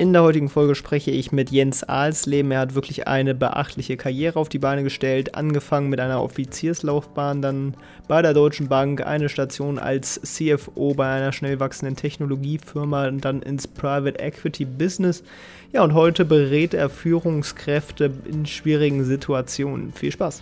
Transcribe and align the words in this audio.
In 0.00 0.14
der 0.14 0.22
heutigen 0.22 0.48
Folge 0.48 0.74
spreche 0.74 1.10
ich 1.10 1.30
mit 1.30 1.50
Jens 1.50 1.84
Alsleben. 1.84 2.52
Er 2.52 2.60
hat 2.60 2.74
wirklich 2.74 3.06
eine 3.06 3.34
beachtliche 3.34 3.98
Karriere 3.98 4.38
auf 4.38 4.48
die 4.48 4.58
Beine 4.58 4.82
gestellt, 4.82 5.34
angefangen 5.34 5.90
mit 5.90 6.00
einer 6.00 6.22
Offizierslaufbahn, 6.22 7.42
dann 7.42 7.74
bei 8.08 8.22
der 8.22 8.32
Deutschen 8.32 8.66
Bank, 8.66 9.06
eine 9.06 9.28
Station 9.28 9.78
als 9.78 10.18
CFO 10.22 10.94
bei 10.94 11.06
einer 11.06 11.34
schnell 11.34 11.60
wachsenden 11.60 11.96
Technologiefirma 11.96 13.08
und 13.08 13.26
dann 13.26 13.42
ins 13.42 13.68
Private 13.68 14.18
Equity 14.18 14.64
Business. 14.64 15.22
Ja, 15.70 15.84
und 15.84 15.92
heute 15.92 16.24
berät 16.24 16.72
er 16.72 16.88
Führungskräfte 16.88 18.10
in 18.24 18.46
schwierigen 18.46 19.04
Situationen. 19.04 19.92
Viel 19.92 20.12
Spaß! 20.12 20.40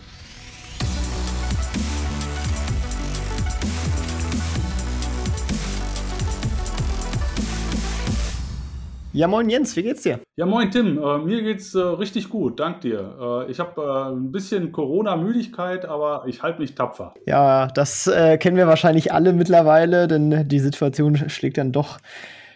Ja, 9.14 9.26
moin 9.26 9.48
Jens, 9.48 9.74
wie 9.74 9.82
geht's 9.82 10.02
dir? 10.02 10.20
Ja, 10.36 10.44
moin 10.44 10.70
Tim, 10.70 10.98
äh, 10.98 11.18
mir 11.18 11.42
geht's 11.42 11.74
äh, 11.74 11.80
richtig 11.80 12.28
gut, 12.28 12.60
dank 12.60 12.82
dir. 12.82 13.46
Äh, 13.48 13.50
ich 13.50 13.58
habe 13.58 13.80
äh, 13.80 14.12
ein 14.12 14.30
bisschen 14.30 14.70
Corona-Müdigkeit, 14.70 15.86
aber 15.86 16.24
ich 16.26 16.42
halte 16.42 16.60
mich 16.60 16.74
tapfer. 16.74 17.14
Ja, 17.24 17.68
das 17.68 18.06
äh, 18.06 18.36
kennen 18.36 18.58
wir 18.58 18.66
wahrscheinlich 18.66 19.10
alle 19.10 19.32
mittlerweile, 19.32 20.08
denn 20.08 20.46
die 20.46 20.58
Situation 20.58 21.16
schlägt 21.30 21.56
dann 21.56 21.72
doch 21.72 21.98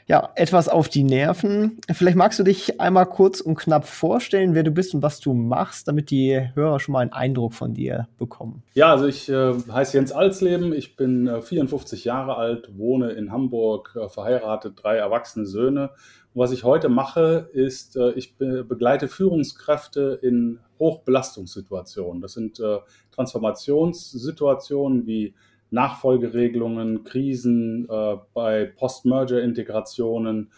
ja, 0.07 0.31
etwas 0.35 0.69
auf 0.69 0.89
die 0.89 1.05
Nerven. 1.05 1.79
Vielleicht 1.91 2.17
magst 2.17 2.39
du 2.39 2.43
dich 2.43 2.81
einmal 2.81 3.07
kurz 3.07 3.41
und 3.41 3.57
knapp 3.57 3.87
vorstellen, 3.87 4.55
wer 4.55 4.63
du 4.63 4.71
bist 4.71 4.95
und 4.95 5.03
was 5.03 5.21
du 5.21 5.33
machst, 5.33 5.89
damit 5.89 6.11
die 6.11 6.41
Hörer 6.55 6.81
schon 6.81 6.93
mal 6.93 7.01
einen 7.01 7.13
Eindruck 7.13 7.55
von 7.55 7.75
dir 7.75 8.09
bekommen. 8.19 8.63
Ja, 8.75 8.91
also 8.91 9.07
ich 9.07 9.29
äh, 9.29 9.55
heiße 9.71 9.97
Jens 9.97 10.13
Alsleben, 10.13 10.73
ich 10.73 10.97
bin 10.97 11.27
äh, 11.27 11.43
54 11.43 12.05
Jahre 12.05 12.37
alt, 12.37 12.71
wohne 12.77 13.11
in 13.11 13.33
Hamburg, 13.33 13.97
äh, 14.01 14.09
verheiratet, 14.09 14.75
drei 14.83 14.97
erwachsene 14.97 15.47
Söhne 15.47 15.91
was 16.35 16.53
ich 16.53 16.65
heute 16.65 16.89
mache, 16.89 17.51
ist, 17.53 17.97
äh, 17.97 18.13
ich 18.13 18.37
begleite 18.37 19.09
Führungskräfte 19.09 20.19
in 20.23 20.61
Hochbelastungssituationen. 20.79 22.23
Das 22.23 22.33
sind 22.33 22.59
äh, 22.59 22.79
Transformationssituationen 23.13 25.07
wie 25.07 25.35
Nachfolgeregelungen, 25.73 27.03
Krisen 27.05 27.89
äh, 27.91 28.17
bei 28.33 28.67
Post-Merger-Integrationen 28.77 30.51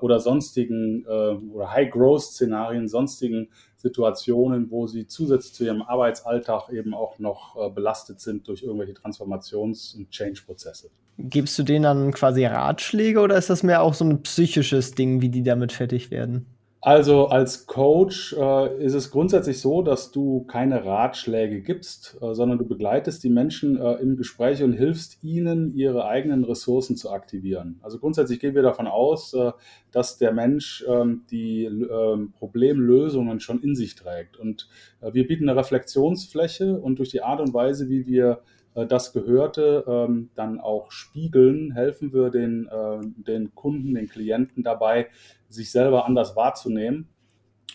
oder 0.00 0.20
sonstigen 0.20 1.04
oder 1.04 1.72
High-Growth-Szenarien, 1.72 2.86
sonstigen 2.86 3.48
Situationen, 3.76 4.70
wo 4.70 4.86
sie 4.86 5.08
zusätzlich 5.08 5.54
zu 5.54 5.64
ihrem 5.64 5.82
Arbeitsalltag 5.82 6.68
eben 6.72 6.94
auch 6.94 7.18
noch 7.18 7.72
belastet 7.72 8.20
sind 8.20 8.46
durch 8.46 8.62
irgendwelche 8.62 8.92
Transformations- 8.92 9.96
und 9.96 10.08
Change-Prozesse. 10.08 10.90
Gibst 11.18 11.58
du 11.58 11.64
denen 11.64 11.82
dann 11.82 12.12
quasi 12.12 12.44
Ratschläge 12.44 13.18
oder 13.18 13.36
ist 13.36 13.50
das 13.50 13.64
mehr 13.64 13.82
auch 13.82 13.94
so 13.94 14.04
ein 14.04 14.22
psychisches 14.22 14.92
Ding, 14.92 15.20
wie 15.20 15.30
die 15.30 15.42
damit 15.42 15.72
fertig 15.72 16.12
werden? 16.12 16.46
Also 16.84 17.28
als 17.28 17.68
Coach 17.68 18.32
äh, 18.32 18.84
ist 18.84 18.94
es 18.94 19.12
grundsätzlich 19.12 19.60
so, 19.60 19.82
dass 19.82 20.10
du 20.10 20.42
keine 20.48 20.84
Ratschläge 20.84 21.60
gibst, 21.60 22.18
äh, 22.20 22.34
sondern 22.34 22.58
du 22.58 22.66
begleitest 22.66 23.22
die 23.22 23.30
Menschen 23.30 23.80
äh, 23.80 23.92
im 24.00 24.16
Gespräch 24.16 24.64
und 24.64 24.72
hilfst 24.72 25.22
ihnen, 25.22 25.76
ihre 25.76 26.06
eigenen 26.06 26.42
Ressourcen 26.42 26.96
zu 26.96 27.12
aktivieren. 27.12 27.78
Also 27.82 28.00
grundsätzlich 28.00 28.40
gehen 28.40 28.56
wir 28.56 28.62
davon 28.62 28.88
aus, 28.88 29.32
äh, 29.32 29.52
dass 29.92 30.18
der 30.18 30.32
Mensch 30.32 30.84
ähm, 30.88 31.22
die 31.30 31.66
ähm, 31.66 32.32
Problemlösungen 32.36 33.38
schon 33.38 33.62
in 33.62 33.76
sich 33.76 33.94
trägt. 33.94 34.36
Und 34.36 34.68
äh, 35.02 35.14
wir 35.14 35.28
bieten 35.28 35.48
eine 35.48 35.56
Reflexionsfläche 35.56 36.80
und 36.80 36.98
durch 36.98 37.10
die 37.10 37.22
Art 37.22 37.40
und 37.40 37.54
Weise, 37.54 37.88
wie 37.88 38.08
wir 38.08 38.40
das 38.74 39.12
Gehörte 39.12 39.84
ähm, 39.86 40.30
dann 40.34 40.60
auch 40.60 40.90
spiegeln, 40.90 41.72
helfen 41.72 42.12
wir 42.12 42.30
den, 42.30 42.66
äh, 42.68 43.00
den 43.02 43.54
Kunden, 43.54 43.94
den 43.94 44.08
Klienten 44.08 44.62
dabei, 44.62 45.08
sich 45.48 45.70
selber 45.70 46.06
anders 46.06 46.36
wahrzunehmen. 46.36 47.08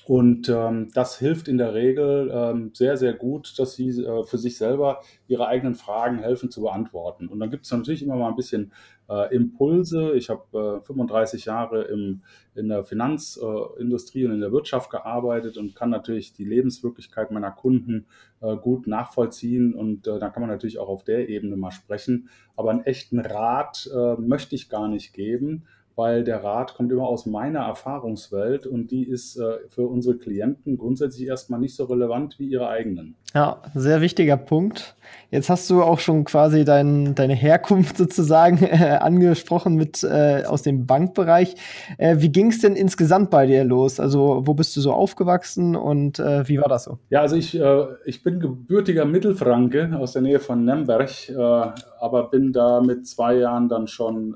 Und 0.08 0.48
ähm, 0.48 0.90
das 0.94 1.20
hilft 1.20 1.50
in 1.50 1.58
der 1.58 1.74
Regel 1.74 2.32
ähm, 2.34 2.72
sehr, 2.74 2.96
sehr 2.96 3.14
gut, 3.14 3.60
dass 3.60 3.76
sie 3.76 3.90
äh, 3.90 4.24
für 4.24 4.38
sich 4.38 4.58
selber 4.58 5.02
ihre 5.28 5.48
eigenen 5.48 5.76
Fragen 5.76 6.20
helfen 6.20 6.50
zu 6.50 6.62
beantworten. 6.62 7.28
Und 7.28 7.42
dann 7.42 7.52
gibt 7.52 7.66
es 7.66 7.72
natürlich 7.74 8.04
immer 8.04 8.16
mal 8.16 8.30
ein 8.30 8.38
bisschen 8.38 8.72
äh, 9.10 9.36
Impulse. 9.36 10.14
Ich 10.14 10.30
habe 10.30 10.80
äh, 10.82 10.86
35 10.86 11.44
Jahre 11.44 11.84
im, 11.84 12.22
in 12.56 12.70
der 12.70 12.86
Finanzindustrie 12.86 14.26
und 14.26 14.32
in 14.32 14.40
der 14.40 14.54
Wirtschaft 14.54 14.90
gearbeitet 14.92 15.58
und 15.58 15.76
kann 15.76 15.90
natürlich 15.90 16.32
die 16.32 16.46
Lebenswirklichkeit 16.46 17.30
meiner 17.32 17.52
Kunden 17.52 18.06
äh, 18.40 18.56
gut 18.56 18.88
nachvollziehen. 18.88 19.74
Und 19.74 20.08
äh, 20.08 20.20
da 20.20 20.30
kann 20.30 20.40
man 20.40 20.50
natürlich 20.50 20.80
auch 20.80 20.88
auf 20.88 21.04
der 21.04 21.28
Ebene 21.28 21.58
mal 21.58 21.72
sprechen. 21.72 22.30
Aber 22.56 22.72
einen 22.72 22.86
echten 22.86 23.20
Rat 23.20 23.90
äh, 23.94 24.14
möchte 24.22 24.56
ich 24.56 24.70
gar 24.70 24.88
nicht 24.88 25.12
geben 25.12 25.66
weil 25.98 26.24
der 26.24 26.44
Rat 26.44 26.76
kommt 26.76 26.92
immer 26.92 27.08
aus 27.08 27.26
meiner 27.26 27.62
Erfahrungswelt 27.62 28.68
und 28.68 28.92
die 28.92 29.04
ist 29.04 29.36
äh, 29.36 29.58
für 29.68 29.88
unsere 29.88 30.16
Klienten 30.18 30.78
grundsätzlich 30.78 31.28
erstmal 31.28 31.60
nicht 31.60 31.76
so 31.76 31.86
relevant 31.86 32.38
wie 32.38 32.48
ihre 32.48 32.70
eigenen. 32.70 33.16
Ja, 33.34 33.64
sehr 33.74 34.00
wichtiger 34.00 34.38
Punkt. 34.38 34.96
Jetzt 35.32 35.50
hast 35.50 35.70
du 35.70 35.82
auch 35.82 36.00
schon 36.00 36.24
quasi 36.24 36.66
dein, 36.66 37.16
deine 37.16 37.34
Herkunft 37.34 37.98
sozusagen 37.98 38.64
äh, 38.64 39.00
angesprochen 39.02 39.74
mit 39.74 40.04
äh, 40.04 40.44
aus 40.46 40.62
dem 40.62 40.86
Bankbereich. 40.86 41.56
Äh, 41.98 42.18
wie 42.20 42.32
ging 42.32 42.52
es 42.52 42.62
denn 42.62 42.76
insgesamt 42.76 43.32
bei 43.32 43.48
dir 43.48 43.64
los? 43.64 44.00
Also 44.00 44.44
wo 44.46 44.54
bist 44.54 44.76
du 44.78 44.82
so 44.82 44.94
aufgewachsen 44.94 45.76
und 45.76 46.20
äh, 46.20 46.48
wie 46.48 46.60
war 46.60 46.70
das 46.70 46.84
so? 46.84 47.00
Ja, 47.10 47.22
also 47.22 47.36
ich, 47.36 47.60
äh, 47.60 47.86
ich 48.06 48.24
bin 48.24 48.40
gebürtiger 48.40 49.06
Mittelfranke 49.06 49.98
aus 49.98 50.14
der 50.14 50.22
Nähe 50.22 50.40
von 50.40 50.64
Nemberg, 50.64 51.30
äh, 51.30 51.34
aber 51.36 52.30
bin 52.30 52.54
da 52.54 52.82
mit 52.82 53.08
zwei 53.08 53.36
Jahren 53.36 53.68
dann 53.68 53.88
schon 53.88 54.36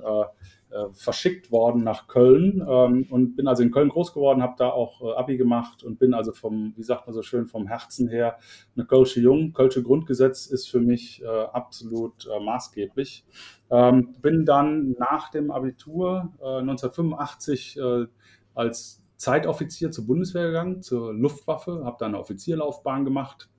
verschickt 0.94 1.52
worden 1.52 1.84
nach 1.84 2.08
Köln 2.08 2.66
ähm, 2.68 3.08
und 3.10 3.36
bin 3.36 3.48
also 3.48 3.64
in 3.64 3.72
Köln 3.72 3.90
groß 3.90 4.14
geworden, 4.14 4.42
habe 4.42 4.56
da 4.58 4.70
auch 4.70 5.02
äh, 5.02 5.14
Abi 5.16 5.38
gemacht 5.38 5.84
und 5.84 6.00
bin 6.00 6.14
also 6.14 6.32
vom, 6.32 6.74
wie 6.78 6.84
sagt 6.84 7.08
man 7.08 7.14
so 7.14 7.22
schön, 7.22 7.46
vom 7.46 7.68
Herzen 7.68 8.08
her 8.08 8.38
eine 8.76 8.86
Kölsche 8.86 9.20
Jung. 9.20 9.54
Kölsche 9.54 9.84
Grundgesetz 9.84 10.46
ist 10.46 10.70
für 10.70 10.80
mich 10.80 11.22
äh, 11.24 11.28
absolut 11.28 12.28
äh, 12.28 12.40
maßgeblich. 12.40 13.26
Ähm, 13.70 14.16
bin 14.22 14.46
dann 14.46 14.96
nach 14.98 15.30
dem 15.30 15.52
Abitur 15.52 16.32
1985 16.42 17.78
äh, 17.78 18.06
als 18.54 19.02
Zeitoffizier 19.18 19.92
zur 19.92 20.08
Bundeswehr 20.08 20.48
gegangen, 20.48 20.82
zur 20.82 21.14
Luftwaffe, 21.14 21.84
habe 21.86 21.98
da 22.00 22.08
eine 22.08 22.20
Offizierlaufbahn 22.20 23.06
gemacht 23.06 23.50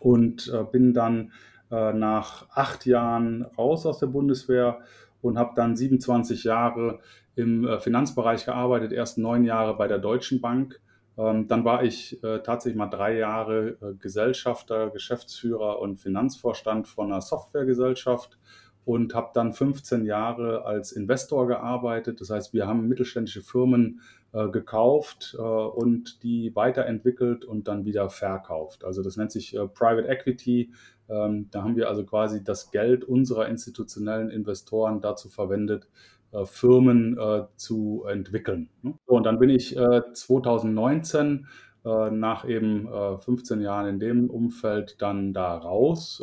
und 0.00 0.52
bin 0.72 0.94
dann 0.94 1.30
nach 1.68 2.48
acht 2.50 2.86
Jahren 2.86 3.44
raus 3.56 3.86
aus 3.86 4.00
der 4.00 4.08
Bundeswehr 4.08 4.80
und 5.22 5.38
habe 5.38 5.52
dann 5.54 5.76
27 5.76 6.44
Jahre 6.44 7.00
im 7.36 7.66
äh, 7.66 7.80
Finanzbereich 7.80 8.44
gearbeitet, 8.44 8.92
erst 8.92 9.18
neun 9.18 9.44
Jahre 9.44 9.76
bei 9.76 9.88
der 9.88 9.98
Deutschen 9.98 10.40
Bank. 10.40 10.80
Ähm, 11.18 11.48
dann 11.48 11.64
war 11.64 11.82
ich 11.82 12.22
äh, 12.22 12.40
tatsächlich 12.40 12.78
mal 12.78 12.88
drei 12.88 13.16
Jahre 13.16 13.76
äh, 13.80 13.94
Gesellschafter, 13.98 14.90
Geschäftsführer 14.90 15.80
und 15.80 16.00
Finanzvorstand 16.00 16.88
von 16.88 17.12
einer 17.12 17.20
Softwaregesellschaft 17.20 18.38
und 18.84 19.14
habe 19.14 19.30
dann 19.34 19.52
15 19.52 20.04
Jahre 20.04 20.64
als 20.64 20.92
Investor 20.92 21.46
gearbeitet. 21.46 22.20
Das 22.20 22.30
heißt, 22.30 22.52
wir 22.54 22.66
haben 22.66 22.88
mittelständische 22.88 23.42
Firmen 23.42 24.00
gekauft 24.32 25.34
und 25.34 26.22
die 26.22 26.54
weiterentwickelt 26.54 27.44
und 27.44 27.68
dann 27.68 27.84
wieder 27.84 28.08
verkauft. 28.08 28.84
Also 28.84 29.02
das 29.02 29.16
nennt 29.16 29.32
sich 29.32 29.56
Private 29.74 30.08
Equity. 30.08 30.72
Ähm, 31.10 31.48
da 31.50 31.62
haben 31.62 31.76
wir 31.76 31.88
also 31.88 32.04
quasi 32.04 32.44
das 32.44 32.70
Geld 32.70 33.04
unserer 33.04 33.48
institutionellen 33.48 34.30
Investoren 34.30 35.00
dazu 35.00 35.28
verwendet, 35.28 35.88
äh, 36.32 36.44
Firmen 36.44 37.18
äh, 37.18 37.42
zu 37.56 38.04
entwickeln. 38.08 38.68
Ne? 38.82 38.94
Und 39.06 39.26
dann 39.26 39.38
bin 39.38 39.50
ich 39.50 39.76
2019 39.76 41.46
äh, 41.84 42.10
nach 42.10 42.46
eben 42.46 42.88
15 43.20 43.60
Jahren 43.60 43.86
in 43.88 43.98
dem 43.98 44.30
Umfeld 44.30 44.96
dann 45.00 45.32
da 45.32 45.56
raus. 45.56 46.22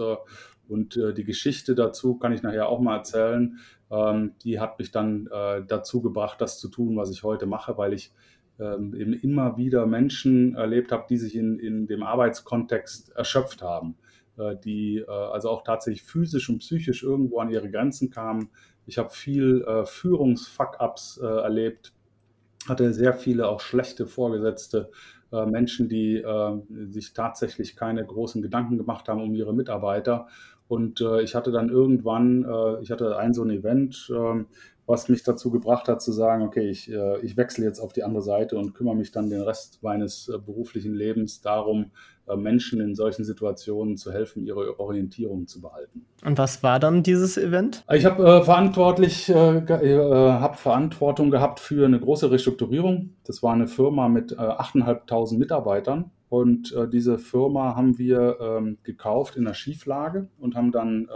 Und 0.70 0.96
die 0.96 1.24
Geschichte 1.24 1.76
dazu 1.76 2.16
kann 2.16 2.34
ich 2.34 2.44
nachher 2.44 2.68
auch 2.68 2.80
mal 2.80 2.98
erzählen. 2.98 3.58
Ähm, 3.90 4.34
die 4.44 4.60
hat 4.60 4.80
mich 4.80 4.92
dann 4.92 5.30
dazu 5.68 6.02
gebracht, 6.02 6.42
das 6.42 6.60
zu 6.60 6.70
tun, 6.70 6.98
was 6.98 7.10
ich 7.10 7.24
heute 7.24 7.46
mache, 7.46 7.78
weil 7.78 7.94
ich 7.94 8.12
ähm, 8.60 8.96
eben 8.96 9.14
immer 9.14 9.58
wieder 9.58 9.86
Menschen 9.86 10.56
erlebt 10.56 10.92
habe, 10.92 11.06
die 11.10 11.18
sich 11.18 11.36
in, 11.36 11.60
in 11.60 11.88
dem 11.88 12.04
Arbeitskontext 12.04 13.16
erschöpft 13.16 13.62
haben. 13.62 13.96
Äh, 14.38 14.56
die 14.64 14.98
äh, 15.00 15.10
also 15.10 15.50
auch 15.50 15.64
tatsächlich 15.64 16.04
physisch 16.04 16.50
und 16.50 16.60
psychisch 16.60 17.04
irgendwo 17.04 17.40
an 17.40 17.50
ihre 17.50 17.70
Grenzen 17.70 18.10
kamen. 18.10 18.50
Ich 18.86 18.98
habe 18.98 19.10
viel 19.10 19.64
äh, 19.64 19.86
Führungsfuck-ups 19.86 21.18
erlebt, 21.18 21.94
hatte 22.68 22.94
sehr 22.94 23.14
viele 23.14 23.48
auch 23.48 23.60
schlechte 23.60 24.08
Vorgesetzte, 24.08 24.90
Menschen, 25.30 25.90
die 25.90 26.24
sich 26.90 27.14
tatsächlich 27.14 27.76
keine 27.76 28.06
großen 28.06 28.42
Gedanken 28.42 28.78
gemacht 28.78 29.10
haben 29.10 29.22
um 29.22 29.36
ihre 29.36 29.54
Mitarbeiter. 29.54 30.28
Und 30.68 31.02
äh, 31.02 31.22
ich 31.22 31.36
hatte 31.36 31.52
dann 31.52 31.70
irgendwann, 31.70 32.44
äh, 32.44 32.82
ich 32.82 32.92
hatte 32.92 33.18
ein 33.18 33.34
so 33.34 33.44
ein 33.44 33.50
Event, 33.50 34.12
äh, 34.14 34.44
was 34.88 35.10
mich 35.10 35.22
dazu 35.22 35.52
gebracht 35.52 35.90
hat 35.90 36.02
zu 36.02 36.14
sagen, 36.14 36.44
okay, 36.44 36.70
ich, 36.70 36.90
äh, 36.90 37.20
ich 37.20 37.36
wechsle 37.36 37.66
jetzt 37.66 37.80
auf 37.80 37.92
die 37.92 38.04
andere 38.04 38.24
Seite 38.24 38.58
und 38.58 38.74
kümmere 38.74 38.96
mich 38.96 39.12
dann 39.12 39.30
den 39.30 39.42
Rest 39.42 39.84
meines 39.84 40.30
äh, 40.30 40.38
beruflichen 40.40 40.96
Lebens 40.96 41.42
darum, 41.42 41.92
äh, 42.26 42.38
Menschen 42.38 42.80
in 42.80 42.96
solchen 42.96 43.26
Situationen 43.26 43.98
zu 43.98 44.14
helfen, 44.14 44.46
ihre 44.46 44.80
Orientierung 44.80 45.46
zu 45.46 45.60
behalten. 45.60 46.06
Und 46.24 46.38
was 46.38 46.64
war 46.64 46.80
dann 46.80 47.04
dieses 47.04 47.38
Event? 47.38 47.84
Ich 47.92 48.06
habe 48.06 48.44
verantwortlich, 48.44 49.30
habe 49.30 50.58
Verantwortung 50.58 51.32
gehabt 51.32 51.60
für 51.60 51.86
eine 51.86 52.00
große 52.00 52.32
Restrukturierung. 52.32 53.14
Das 53.26 53.44
war 53.44 53.54
eine 53.54 53.68
Firma 53.68 54.08
mit 54.08 54.32
äh, 54.32 54.36
8.500 54.36 55.38
Mitarbeitern. 55.38 56.12
Und 56.30 56.76
diese 56.92 57.20
Firma 57.20 57.78
haben 57.78 57.98
wir 57.98 58.38
ähm, 58.42 58.80
gekauft 58.84 59.38
in 59.38 59.46
der 59.46 59.54
Schieflage 59.54 60.28
und 60.38 60.56
haben 60.56 60.74
dann 60.74 61.08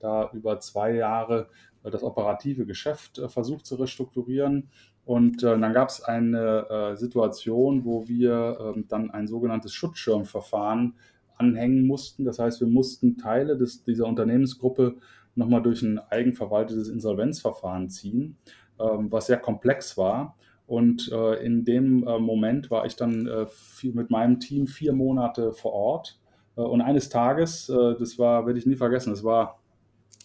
da 0.00 0.30
über 0.32 0.58
zwei 0.60 0.94
Jahre 0.94 1.48
das 1.82 2.02
operative 2.02 2.66
Geschäft 2.66 3.22
versucht 3.28 3.64
zu 3.64 3.76
restrukturieren 3.76 4.68
und 5.10 5.42
äh, 5.42 5.58
dann 5.58 5.72
gab 5.72 5.88
es 5.88 6.02
eine 6.02 6.68
äh, 6.68 6.96
Situation, 6.96 7.84
wo 7.84 8.06
wir 8.06 8.74
äh, 8.76 8.82
dann 8.88 9.10
ein 9.10 9.26
sogenanntes 9.26 9.74
Schutzschirmverfahren 9.74 10.94
anhängen 11.36 11.86
mussten. 11.86 12.24
Das 12.24 12.38
heißt, 12.38 12.60
wir 12.60 12.68
mussten 12.68 13.16
Teile 13.16 13.56
des, 13.56 13.82
dieser 13.82 14.06
Unternehmensgruppe 14.06 14.96
nochmal 15.34 15.62
durch 15.62 15.82
ein 15.82 15.98
eigenverwaltetes 15.98 16.88
Insolvenzverfahren 16.88 17.88
ziehen, 17.88 18.36
ähm, 18.78 19.10
was 19.10 19.26
sehr 19.26 19.38
komplex 19.38 19.96
war. 19.96 20.36
Und 20.66 21.10
äh, 21.10 21.44
in 21.44 21.64
dem 21.64 22.06
äh, 22.06 22.18
Moment 22.20 22.70
war 22.70 22.86
ich 22.86 22.94
dann 22.94 23.26
äh, 23.26 23.46
mit 23.82 24.10
meinem 24.10 24.38
Team 24.38 24.68
vier 24.68 24.92
Monate 24.92 25.52
vor 25.52 25.72
Ort. 25.72 26.20
und 26.54 26.82
eines 26.82 27.08
Tages, 27.08 27.66
das 27.66 28.18
war, 28.18 28.44
werde 28.44 28.58
ich 28.58 28.66
nie 28.66 28.76
vergessen, 28.76 29.10
das 29.10 29.24
war 29.24 29.59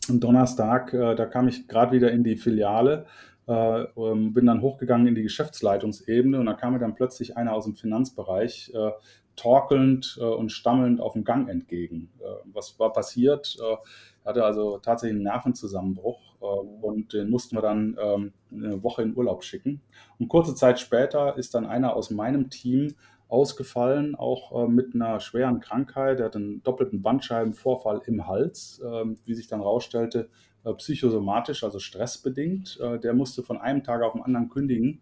Donnerstag, 0.08 0.92
da 0.92 1.26
kam 1.26 1.48
ich 1.48 1.68
gerade 1.68 1.92
wieder 1.92 2.12
in 2.12 2.24
die 2.24 2.36
Filiale 2.36 3.06
äh, 3.48 3.84
ähm, 3.96 4.34
bin 4.34 4.46
dann 4.46 4.62
hochgegangen 4.62 5.08
in 5.08 5.16
die 5.16 5.24
Geschäftsleitungsebene 5.24 6.40
und 6.40 6.46
da 6.46 6.54
kam 6.54 6.74
mir 6.74 6.80
dann 6.80 6.96
plötzlich 6.96 7.38
einer 7.38 7.54
aus 7.54 7.66
dem 7.66 7.76
Finanzbereich 7.76 8.72
äh, 8.74 8.92
torkelnd 9.36 10.18
äh, 10.20 10.24
und 10.24 10.52
stammelnd 10.52 11.00
auf 11.00 11.14
dem 11.14 11.24
Gang 11.24 11.50
entgegen. 11.50 12.10
Äh, 12.20 12.26
was 12.46 12.80
war 12.80 12.92
passiert? 12.92 13.58
Äh, 13.60 13.76
er 14.24 14.30
hatte 14.30 14.46
also 14.46 14.80
tatsächlich 14.80 15.16
einen 15.16 15.24
Nervenzusammenbruch 15.24 16.36
äh, 16.42 16.46
und 16.46 17.14
den 17.14 17.30
mussten 17.30 17.56
wir 17.56 17.62
dann 17.62 17.98
ähm, 18.02 18.34
eine 18.52 18.82
Woche 18.82 19.04
in 19.04 19.16
Urlaub 19.16 19.44
schicken. 19.44 19.82
Und 20.18 20.28
kurze 20.28 20.56
Zeit 20.56 20.80
später 20.80 21.38
ist 21.38 21.54
dann 21.54 21.68
einer 21.68 21.96
aus 21.96 22.10
meinem 22.10 22.50
Team 22.50 22.96
ausgefallen, 23.28 24.16
auch 24.16 24.68
mit 24.68 24.94
einer 24.94 25.20
schweren 25.20 25.60
Krankheit. 25.60 26.20
Er 26.20 26.28
hat 26.28 26.36
einen 26.36 26.62
doppelten 26.64 27.02
Bandscheibenvorfall 27.02 28.02
im 28.06 28.28
Hals, 28.28 28.82
ähm, 28.86 29.18
wie 29.26 29.34
sich 29.34 29.48
dann 29.48 29.62
herausstellte, 29.62 30.30
äh, 30.66 30.74
psychosomatisch, 30.74 31.64
also 31.64 31.80
stressbedingt. 31.80 32.80
Äh, 32.82 33.00
der 33.00 33.14
musste 33.14 33.44
von 33.44 33.58
einem 33.58 33.84
Tag 33.84 34.02
auf 34.02 34.14
den 34.14 34.24
anderen 34.24 34.50
kündigen. 34.50 35.00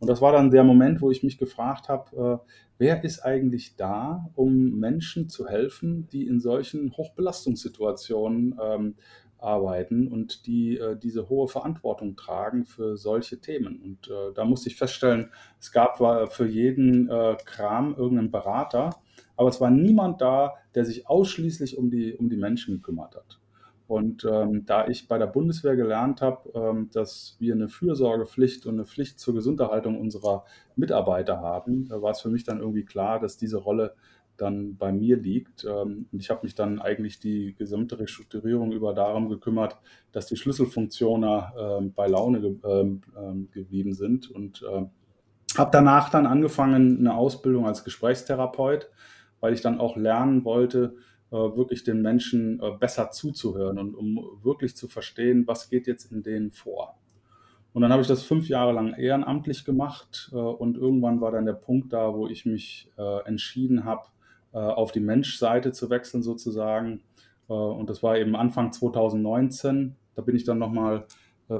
Und 0.00 0.08
das 0.08 0.20
war 0.20 0.32
dann 0.32 0.50
der 0.50 0.64
Moment, 0.64 1.00
wo 1.00 1.10
ich 1.10 1.22
mich 1.22 1.38
gefragt 1.38 1.88
habe, 1.88 2.40
äh, 2.44 2.50
wer 2.78 3.04
ist 3.04 3.20
eigentlich 3.20 3.76
da, 3.76 4.28
um 4.34 4.78
Menschen 4.78 5.28
zu 5.28 5.46
helfen, 5.46 6.08
die 6.08 6.26
in 6.26 6.40
solchen 6.40 6.96
Hochbelastungssituationen 6.96 8.58
ähm, 8.60 8.94
arbeiten 9.44 10.08
und 10.08 10.46
die 10.46 10.78
äh, 10.78 10.96
diese 10.96 11.28
hohe 11.28 11.48
Verantwortung 11.48 12.16
tragen 12.16 12.64
für 12.64 12.96
solche 12.96 13.40
Themen. 13.40 13.80
Und 13.80 14.08
äh, 14.08 14.32
da 14.34 14.44
musste 14.44 14.68
ich 14.68 14.76
feststellen, 14.76 15.30
es 15.60 15.70
gab 15.70 15.98
für 16.32 16.46
jeden 16.46 17.08
äh, 17.08 17.36
Kram 17.44 17.94
irgendeinen 17.94 18.30
Berater, 18.30 18.96
aber 19.36 19.48
es 19.48 19.60
war 19.60 19.70
niemand 19.70 20.20
da, 20.20 20.54
der 20.74 20.84
sich 20.84 21.08
ausschließlich 21.08 21.78
um 21.78 21.90
die, 21.90 22.14
um 22.14 22.28
die 22.28 22.36
Menschen 22.36 22.76
gekümmert 22.76 23.14
hat. 23.16 23.38
Und 23.86 24.24
ähm, 24.24 24.64
da 24.64 24.86
ich 24.88 25.08
bei 25.08 25.18
der 25.18 25.26
Bundeswehr 25.26 25.76
gelernt 25.76 26.22
habe, 26.22 26.50
ähm, 26.54 26.88
dass 26.92 27.36
wir 27.38 27.52
eine 27.54 27.68
Fürsorgepflicht 27.68 28.64
und 28.64 28.74
eine 28.74 28.86
Pflicht 28.86 29.20
zur 29.20 29.34
Gesunderhaltung 29.34 30.00
unserer 30.00 30.44
Mitarbeiter 30.74 31.40
haben, 31.40 31.86
da 31.88 32.00
war 32.00 32.12
es 32.12 32.20
für 32.22 32.30
mich 32.30 32.44
dann 32.44 32.60
irgendwie 32.60 32.84
klar, 32.84 33.20
dass 33.20 33.36
diese 33.36 33.58
Rolle 33.58 33.94
dann 34.36 34.76
bei 34.76 34.92
mir 34.92 35.16
liegt. 35.16 35.64
Ähm, 35.64 36.06
und 36.10 36.20
ich 36.20 36.30
habe 36.30 36.40
mich 36.42 36.54
dann 36.54 36.80
eigentlich 36.80 37.18
die 37.20 37.54
gesamte 37.56 37.98
Restrukturierung 37.98 38.72
über 38.72 38.94
darum 38.94 39.28
gekümmert, 39.28 39.76
dass 40.12 40.26
die 40.26 40.36
Schlüsselfunktionen 40.36 41.42
äh, 41.56 41.80
bei 41.94 42.06
Laune 42.06 42.38
ähm, 42.64 43.02
ähm, 43.16 43.48
geblieben 43.52 43.94
sind. 43.94 44.30
Und 44.30 44.64
habe 45.56 45.70
danach 45.72 46.10
dann 46.10 46.26
angefangen, 46.26 46.98
eine 46.98 47.14
Ausbildung 47.14 47.66
als 47.66 47.84
Gesprächstherapeut, 47.84 48.90
weil 49.38 49.52
ich 49.52 49.60
dann 49.60 49.78
auch 49.78 49.96
lernen 49.96 50.44
wollte, 50.44 50.96
äh, 51.34 51.56
wirklich 51.56 51.82
den 51.82 52.00
Menschen 52.00 52.60
äh, 52.60 52.70
besser 52.78 53.10
zuzuhören 53.10 53.78
und 53.80 53.96
um 53.96 54.38
wirklich 54.44 54.76
zu 54.76 54.86
verstehen, 54.86 55.48
was 55.48 55.68
geht 55.68 55.88
jetzt 55.88 56.12
in 56.12 56.22
denen 56.22 56.52
vor. 56.52 56.96
Und 57.72 57.82
dann 57.82 57.90
habe 57.90 58.02
ich 58.02 58.06
das 58.08 58.22
fünf 58.22 58.48
Jahre 58.48 58.72
lang 58.72 58.94
ehrenamtlich 58.94 59.64
gemacht 59.64 60.30
äh, 60.32 60.36
und 60.36 60.76
irgendwann 60.76 61.20
war 61.20 61.32
dann 61.32 61.46
der 61.46 61.54
Punkt 61.54 61.92
da, 61.92 62.14
wo 62.14 62.28
ich 62.28 62.46
mich 62.46 62.88
entschieden 63.24 63.84
habe, 63.84 64.02
auf 64.54 64.92
die 64.92 65.00
Menschseite 65.00 65.72
zu 65.72 65.90
wechseln 65.90 66.22
sozusagen. 66.22 67.02
Und 67.48 67.90
das 67.90 68.02
war 68.02 68.16
eben 68.16 68.36
Anfang 68.36 68.72
2019. 68.72 69.96
Da 70.14 70.22
bin 70.22 70.36
ich 70.36 70.44
dann 70.44 70.58
nochmal 70.58 71.06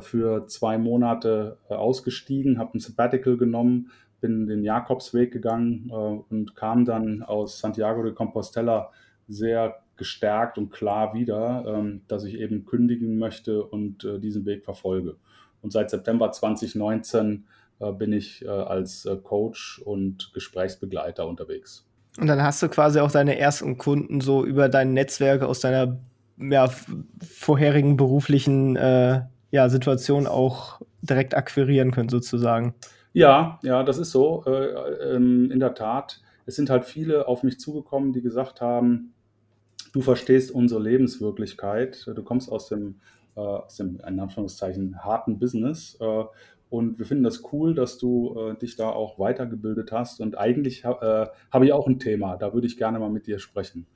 für 0.01 0.47
zwei 0.47 0.79
Monate 0.79 1.59
ausgestiegen, 1.69 2.59
habe 2.59 2.79
ein 2.79 2.81
Sabbatical 2.81 3.37
genommen, 3.37 3.91
bin 4.21 4.47
den 4.47 4.63
Jakobsweg 4.63 5.33
gegangen 5.33 5.91
und 5.91 6.55
kam 6.55 6.85
dann 6.85 7.23
aus 7.23 7.59
Santiago 7.59 8.03
de 8.05 8.15
Compostela 8.15 8.91
sehr 9.29 9.83
gestärkt 9.97 10.59
und 10.59 10.71
klar 10.71 11.15
wieder, 11.15 11.65
ähm, 11.67 12.03
dass 12.09 12.25
ich 12.25 12.35
eben 12.35 12.65
kündigen 12.65 13.19
möchte 13.19 13.65
und 13.65 14.05
äh, 14.05 14.19
diesen 14.19 14.45
Weg 14.45 14.65
verfolge. 14.65 15.17
Und 15.63 15.73
seit 15.73 15.91
September 15.91 16.31
2019 16.33 17.45
äh, 17.79 17.93
bin 17.93 18.13
ich 18.13 18.45
äh, 18.45 18.49
als 18.49 19.09
Coach 19.23 19.81
und 19.85 20.33
Gesprächsbegleiter 20.35 21.27
unterwegs. 21.27 21.87
Und 22.19 22.29
dann 22.29 22.43
hast 22.43 22.63
du 22.63 22.69
quasi 22.69 23.01
auch 23.01 23.11
deine 23.11 23.39
ersten 23.39 23.77
Kunden 23.77 24.21
so 24.21 24.45
über 24.45 24.69
dein 24.69 24.93
Netzwerk 24.93 25.43
aus 25.43 25.61
deiner 25.61 25.99
ja, 26.39 26.69
vorherigen 27.23 27.97
beruflichen 27.97 28.77
äh, 28.77 29.23
ja, 29.51 29.69
Situation 29.69 30.27
auch 30.27 30.81
direkt 31.03 31.37
akquirieren 31.37 31.91
können, 31.91 32.09
sozusagen. 32.09 32.75
Ja, 33.13 33.59
ja, 33.63 33.83
das 33.83 33.99
ist 33.99 34.11
so. 34.11 34.45
Äh, 34.47 35.15
ähm, 35.15 35.51
in 35.51 35.61
der 35.61 35.75
Tat. 35.75 36.21
Es 36.47 36.57
sind 36.57 36.71
halt 36.71 36.85
viele 36.85 37.27
auf 37.27 37.43
mich 37.43 37.59
zugekommen, 37.59 38.13
die 38.13 38.21
gesagt 38.21 38.61
haben, 38.61 39.15
du 39.93 40.03
verstehst 40.03 40.51
unsere 40.51 40.83
Lebenswirklichkeit, 40.83 42.05
du 42.07 42.23
kommst 42.23 42.51
aus 42.51 42.69
dem, 42.69 42.97
äh, 43.37 43.41
aus 43.41 43.77
dem 43.77 44.01
in 44.07 44.21
Anführungszeichen, 44.21 45.03
harten 45.03 45.39
Business 45.39 45.97
äh, 46.01 46.25
und 46.75 46.99
wir 46.99 47.07
finden 47.07 47.23
das 47.23 47.53
cool, 47.53 47.73
dass 47.73 47.99
du 47.99 48.37
äh, 48.37 48.59
dich 48.59 48.75
da 48.75 48.89
auch 48.89 49.17
weitergebildet 49.21 49.93
hast 49.93 50.21
und 50.21 50.37
eigentlich 50.37 50.85
äh, 50.85 51.27
habe 51.53 51.65
ich 51.65 51.73
auch 51.73 51.87
ein 51.87 52.01
Thema, 52.01 52.37
da 52.37 52.53
würde 52.53 52.67
ich 52.67 52.77
gerne 52.77 52.99
mal 52.99 53.11
mit 53.11 53.29
dir 53.29 53.39
sprechen. 53.39 53.87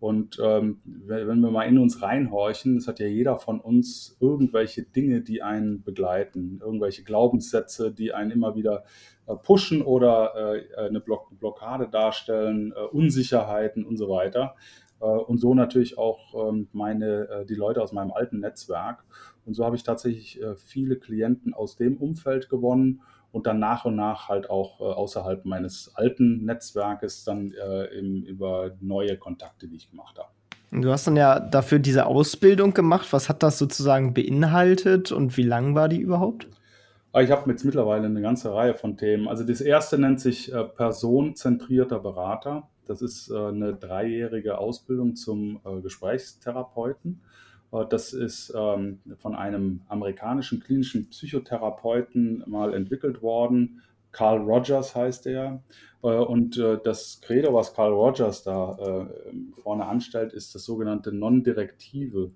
Und 0.00 0.38
ähm, 0.44 0.82
wenn 0.84 1.40
wir 1.40 1.50
mal 1.50 1.62
in 1.62 1.78
uns 1.78 2.02
reinhorchen, 2.02 2.76
es 2.76 2.86
hat 2.86 2.98
ja 2.98 3.06
jeder 3.06 3.38
von 3.38 3.58
uns 3.58 4.18
irgendwelche 4.20 4.82
Dinge, 4.82 5.22
die 5.22 5.40
einen 5.40 5.82
begleiten, 5.82 6.60
irgendwelche 6.62 7.04
Glaubenssätze, 7.04 7.90
die 7.90 8.12
einen 8.12 8.30
immer 8.30 8.54
wieder 8.54 8.84
äh, 9.26 9.34
pushen 9.34 9.80
oder 9.80 10.56
äh, 10.56 10.76
eine 10.76 11.00
Block 11.00 11.30
Blockade 11.38 11.88
darstellen, 11.88 12.74
äh, 12.76 12.80
Unsicherheiten 12.80 13.86
und 13.86 13.96
so 13.96 14.10
weiter. 14.10 14.56
Äh, 15.00 15.06
und 15.06 15.38
so 15.38 15.54
natürlich 15.54 15.96
auch 15.96 16.50
ähm, 16.50 16.68
meine, 16.72 17.28
äh, 17.30 17.46
die 17.46 17.54
Leute 17.54 17.80
aus 17.80 17.92
meinem 17.92 18.12
alten 18.12 18.40
Netzwerk. 18.40 19.04
Und 19.46 19.54
so 19.54 19.64
habe 19.64 19.76
ich 19.76 19.82
tatsächlich 19.82 20.42
äh, 20.42 20.56
viele 20.56 20.96
Klienten 20.96 21.54
aus 21.54 21.76
dem 21.76 21.96
Umfeld 21.96 22.48
gewonnen 22.48 23.00
und 23.32 23.46
dann 23.46 23.58
nach 23.58 23.84
und 23.84 23.96
nach 23.96 24.28
halt 24.28 24.50
auch 24.50 24.80
außerhalb 24.80 25.44
meines 25.44 25.92
alten 25.94 26.44
Netzwerkes 26.44 27.22
dann 27.24 27.52
eben 27.94 28.24
über 28.24 28.70
neue 28.80 29.18
Kontakte, 29.18 29.68
die 29.68 29.76
ich 29.76 29.90
gemacht 29.90 30.18
habe. 30.18 30.30
Du 30.70 30.90
hast 30.90 31.06
dann 31.06 31.16
ja 31.16 31.38
dafür 31.38 31.78
diese 31.78 32.06
Ausbildung 32.06 32.72
gemacht. 32.72 33.12
Was 33.12 33.28
hat 33.28 33.42
das 33.42 33.58
sozusagen 33.58 34.14
beinhaltet 34.14 35.12
und 35.12 35.36
wie 35.36 35.42
lang 35.42 35.74
war 35.74 35.90
die 35.90 36.00
überhaupt? 36.00 36.46
Ich 37.20 37.30
habe 37.30 37.50
jetzt 37.50 37.64
mittlerweile 37.64 38.06
eine 38.06 38.22
ganze 38.22 38.54
Reihe 38.54 38.74
von 38.74 38.96
Themen. 38.96 39.28
Also 39.28 39.44
das 39.44 39.60
erste 39.60 39.98
nennt 39.98 40.20
sich 40.20 40.50
personenzentrierter 40.76 41.98
Berater. 41.98 42.70
Das 42.86 43.02
ist 43.02 43.30
äh, 43.30 43.36
eine 43.36 43.74
dreijährige 43.74 44.58
Ausbildung 44.58 45.16
zum 45.16 45.60
äh, 45.64 45.80
Gesprächstherapeuten. 45.80 47.20
Äh, 47.76 47.86
das 47.88 48.12
ist 48.12 48.52
ähm, 48.56 49.00
von 49.18 49.34
einem 49.34 49.82
amerikanischen 49.88 50.60
klinischen 50.60 51.08
Psychotherapeuten 51.10 52.44
mal 52.46 52.74
entwickelt 52.74 53.22
worden. 53.22 53.82
Carl 54.12 54.38
Rogers 54.38 54.94
heißt 54.94 55.26
er. 55.26 55.62
Und 56.00 56.56
das 56.84 57.20
Credo, 57.20 57.52
was 57.52 57.74
Carl 57.74 57.92
Rogers 57.92 58.44
da 58.44 59.08
vorne 59.62 59.84
anstellt, 59.84 60.32
ist 60.32 60.54
das 60.54 60.64
sogenannte 60.64 61.12
non-direktive 61.12 62.30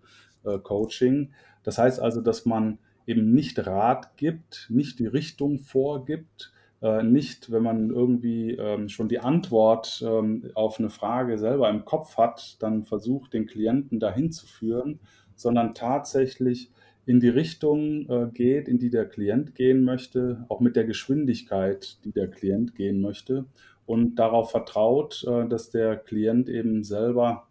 Coaching. 0.65 1.33
Das 1.63 1.79
heißt 1.79 2.01
also, 2.01 2.21
dass 2.21 2.45
man 2.45 2.79
eben 3.07 3.33
nicht 3.33 3.65
Rat 3.67 4.17
gibt, 4.17 4.67
nicht 4.71 4.99
die 4.99 5.07
Richtung 5.07 5.59
vorgibt, 5.59 6.53
äh, 6.83 7.03
nicht, 7.03 7.53
wenn 7.53 7.63
man 7.63 7.91
irgendwie 7.91 8.53
ähm, 8.53 8.89
schon 8.89 9.09
die 9.09 9.19
Antwort 9.19 10.03
ähm, 10.07 10.51
auf 10.55 10.79
eine 10.79 10.89
Frage 10.89 11.39
selber 11.39 11.69
im 11.69 11.85
Kopf 11.85 12.17
hat, 12.17 12.57
dann 12.63 12.85
versucht, 12.85 13.35
den 13.35 13.47
Klienten 13.47 14.01
dahin 14.01 14.33
zu 14.33 14.47
führen, 14.47 15.01
sondern 15.41 15.75
tatsächlich 15.75 16.71
in 17.07 17.21
die 17.21 17.29
Richtung 17.29 18.09
äh, 18.09 18.29
geht, 18.33 18.69
in 18.69 18.79
die 18.79 18.91
der 18.91 19.07
Klient 19.07 19.55
gehen 19.55 19.83
möchte, 19.85 20.45
auch 20.49 20.61
mit 20.61 20.77
der 20.77 20.85
Geschwindigkeit, 20.85 21.99
die 22.05 22.13
der 22.13 22.29
Klient 22.29 22.75
gehen 22.75 23.01
möchte 23.01 23.47
und 23.87 24.17
darauf 24.17 24.51
vertraut, 24.51 25.25
äh, 25.27 25.49
dass 25.49 25.71
der 25.71 25.97
Klient 25.97 26.49
eben 26.49 26.85
selber 26.85 27.47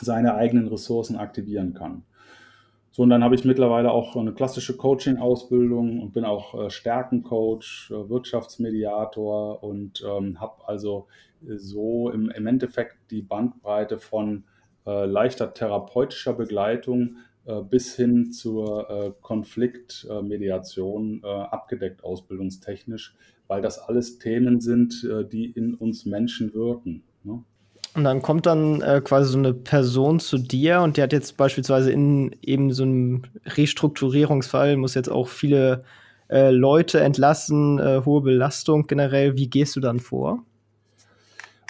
seine 0.00 0.34
eigenen 0.34 0.68
Ressourcen 0.68 1.16
aktivieren 1.16 1.74
kann. 1.74 2.04
So, 2.96 3.02
und 3.02 3.10
dann 3.10 3.24
habe 3.24 3.34
ich 3.34 3.44
mittlerweile 3.44 3.90
auch 3.90 4.14
eine 4.14 4.32
klassische 4.32 4.76
Coaching-Ausbildung 4.76 6.00
und 6.00 6.12
bin 6.12 6.24
auch 6.24 6.54
äh, 6.54 6.70
Stärkencoach, 6.70 7.90
äh, 7.90 8.08
Wirtschaftsmediator 8.08 9.64
und 9.64 10.04
ähm, 10.08 10.40
habe 10.40 10.68
also 10.68 11.08
äh, 11.42 11.56
so 11.56 12.10
im, 12.10 12.30
im, 12.30 12.46
Endeffekt 12.46 13.10
die 13.10 13.22
Bandbreite 13.22 13.98
von 13.98 14.44
äh, 14.86 15.06
leichter 15.06 15.54
therapeutischer 15.54 16.34
Begleitung 16.34 17.16
äh, 17.46 17.62
bis 17.62 17.96
hin 17.96 18.32
zur 18.32 18.90
äh, 18.90 19.12
Konfliktmediation 19.20 21.24
abgedeckt 21.24 22.04
ausbildungstechnisch, 22.04 23.14
weil 23.46 23.62
das 23.62 23.78
alles 23.78 24.18
Themen 24.18 24.60
sind, 24.60 25.06
die 25.32 25.50
in 25.50 25.74
uns 25.74 26.06
Menschen 26.06 26.54
wirken. 26.54 27.02
Ne? 27.22 27.44
Und 27.94 28.02
dann 28.02 28.22
kommt 28.22 28.46
dann 28.46 28.82
äh, 28.82 29.00
quasi 29.02 29.30
so 29.30 29.38
eine 29.38 29.54
Person 29.54 30.18
zu 30.18 30.36
dir 30.36 30.80
und 30.80 30.96
die 30.96 31.02
hat 31.02 31.12
jetzt 31.12 31.36
beispielsweise 31.36 31.92
in 31.92 32.34
eben 32.42 32.72
so 32.72 32.82
einem 32.82 33.22
Restrukturierungsfall, 33.46 34.76
muss 34.76 34.94
jetzt 34.94 35.10
auch 35.10 35.28
viele 35.28 35.84
äh, 36.28 36.50
Leute 36.50 37.00
entlassen, 37.00 37.78
äh, 37.78 38.02
hohe 38.04 38.22
Belastung 38.22 38.88
generell. 38.88 39.36
Wie 39.36 39.48
gehst 39.48 39.76
du 39.76 39.80
dann 39.80 40.00
vor? 40.00 40.42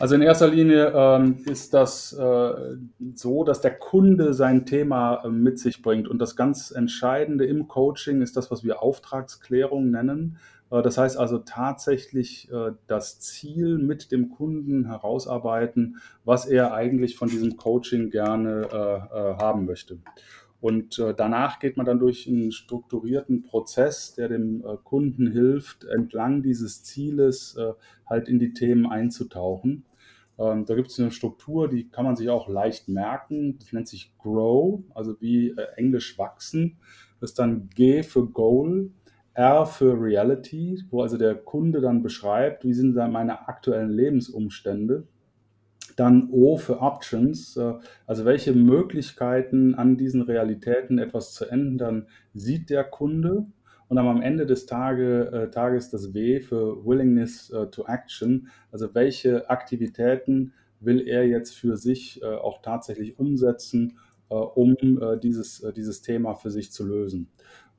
Also 0.00 0.16
in 0.16 0.22
erster 0.22 0.48
Linie 0.48 0.92
ähm, 0.94 1.38
ist 1.46 1.72
das 1.72 2.12
äh, 2.12 2.76
so, 3.14 3.44
dass 3.44 3.60
der 3.60 3.76
Kunde 3.76 4.34
sein 4.34 4.66
Thema 4.66 5.22
äh, 5.24 5.28
mit 5.28 5.60
sich 5.60 5.82
bringt. 5.82 6.08
Und 6.08 6.18
das 6.18 6.34
ganz 6.34 6.72
Entscheidende 6.72 7.44
im 7.46 7.68
Coaching 7.68 8.20
ist 8.20 8.36
das, 8.36 8.50
was 8.50 8.64
wir 8.64 8.82
Auftragsklärung 8.82 9.90
nennen. 9.90 10.38
Äh, 10.70 10.82
das 10.82 10.98
heißt 10.98 11.16
also 11.16 11.38
tatsächlich 11.38 12.50
äh, 12.50 12.72
das 12.88 13.20
Ziel 13.20 13.78
mit 13.78 14.10
dem 14.10 14.30
Kunden 14.30 14.86
herausarbeiten, 14.86 16.00
was 16.24 16.46
er 16.46 16.74
eigentlich 16.74 17.16
von 17.16 17.28
diesem 17.28 17.56
Coaching 17.56 18.10
gerne 18.10 18.68
äh, 18.72 19.42
haben 19.42 19.64
möchte. 19.64 19.98
Und 20.64 20.99
danach 21.18 21.59
geht 21.59 21.76
man 21.76 21.85
dann 21.85 21.99
durch 21.99 22.26
einen 22.26 22.50
strukturierten 22.50 23.42
Prozess, 23.42 24.14
der 24.14 24.28
dem 24.28 24.64
Kunden 24.83 25.30
hilft, 25.30 25.85
entlang 25.85 26.42
dieses 26.42 26.83
Zieles 26.83 27.59
halt 28.09 28.30
in 28.30 28.38
die 28.38 28.54
Themen 28.54 28.87
einzutauchen. 28.87 29.85
Ähm, 30.38 30.64
da 30.64 30.75
gibt 30.75 30.88
es 30.88 30.99
eine 30.99 31.11
Struktur, 31.11 31.68
die 31.68 31.90
kann 31.90 32.06
man 32.06 32.16
sich 32.16 32.30
auch 32.30 32.49
leicht 32.49 32.88
merken. 32.88 33.59
Das 33.59 33.75
nennt 33.75 33.88
sich 33.88 34.16
Grow, 34.16 34.80
also 34.94 35.21
wie 35.21 35.54
Englisch 35.76 36.18
wachsen. 36.18 36.78
Das 37.21 37.33
ist 37.33 37.38
dann 37.38 37.68
G 37.75 38.02
für 38.02 38.26
Goal, 38.26 38.90
R 39.35 39.66
für 39.66 40.00
Reality, 40.00 40.83
wo 40.90 41.02
also 41.02 41.18
der 41.18 41.35
Kunde 41.35 41.83
dann 41.83 42.02
beschreibt, 42.02 42.64
wie 42.64 42.73
sind 42.73 42.94
da 42.94 43.06
meine 43.06 43.49
aktuellen 43.49 43.90
Lebensumstände. 43.90 45.06
Dann 45.96 46.28
O 46.30 46.56
für 46.56 46.80
Options, 46.80 47.56
äh, 47.56 47.74
also 48.06 48.24
welche 48.24 48.52
Möglichkeiten 48.52 49.74
an 49.74 49.96
diesen 49.96 50.22
Realitäten 50.22 50.98
etwas 50.98 51.32
zu 51.32 51.46
ändern 51.46 52.06
sieht 52.32 52.70
der 52.70 52.84
Kunde. 52.84 53.46
Und 53.88 53.98
am 53.98 54.22
Ende 54.22 54.46
des 54.46 54.66
Tage, 54.66 55.30
äh, 55.30 55.50
Tages 55.50 55.90
das 55.90 56.14
W 56.14 56.40
für 56.40 56.84
Willingness 56.84 57.50
äh, 57.50 57.66
to 57.66 57.84
Action, 57.86 58.48
also 58.72 58.94
welche 58.94 59.48
Aktivitäten 59.50 60.52
will 60.80 61.06
er 61.06 61.26
jetzt 61.26 61.54
für 61.54 61.78
sich 61.78 62.22
auch 62.22 62.60
tatsächlich 62.60 63.18
umsetzen, 63.18 63.96
um 64.28 64.76
dieses, 65.22 65.64
dieses 65.74 66.02
Thema 66.02 66.34
für 66.34 66.50
sich 66.50 66.72
zu 66.72 66.84
lösen. 66.84 67.30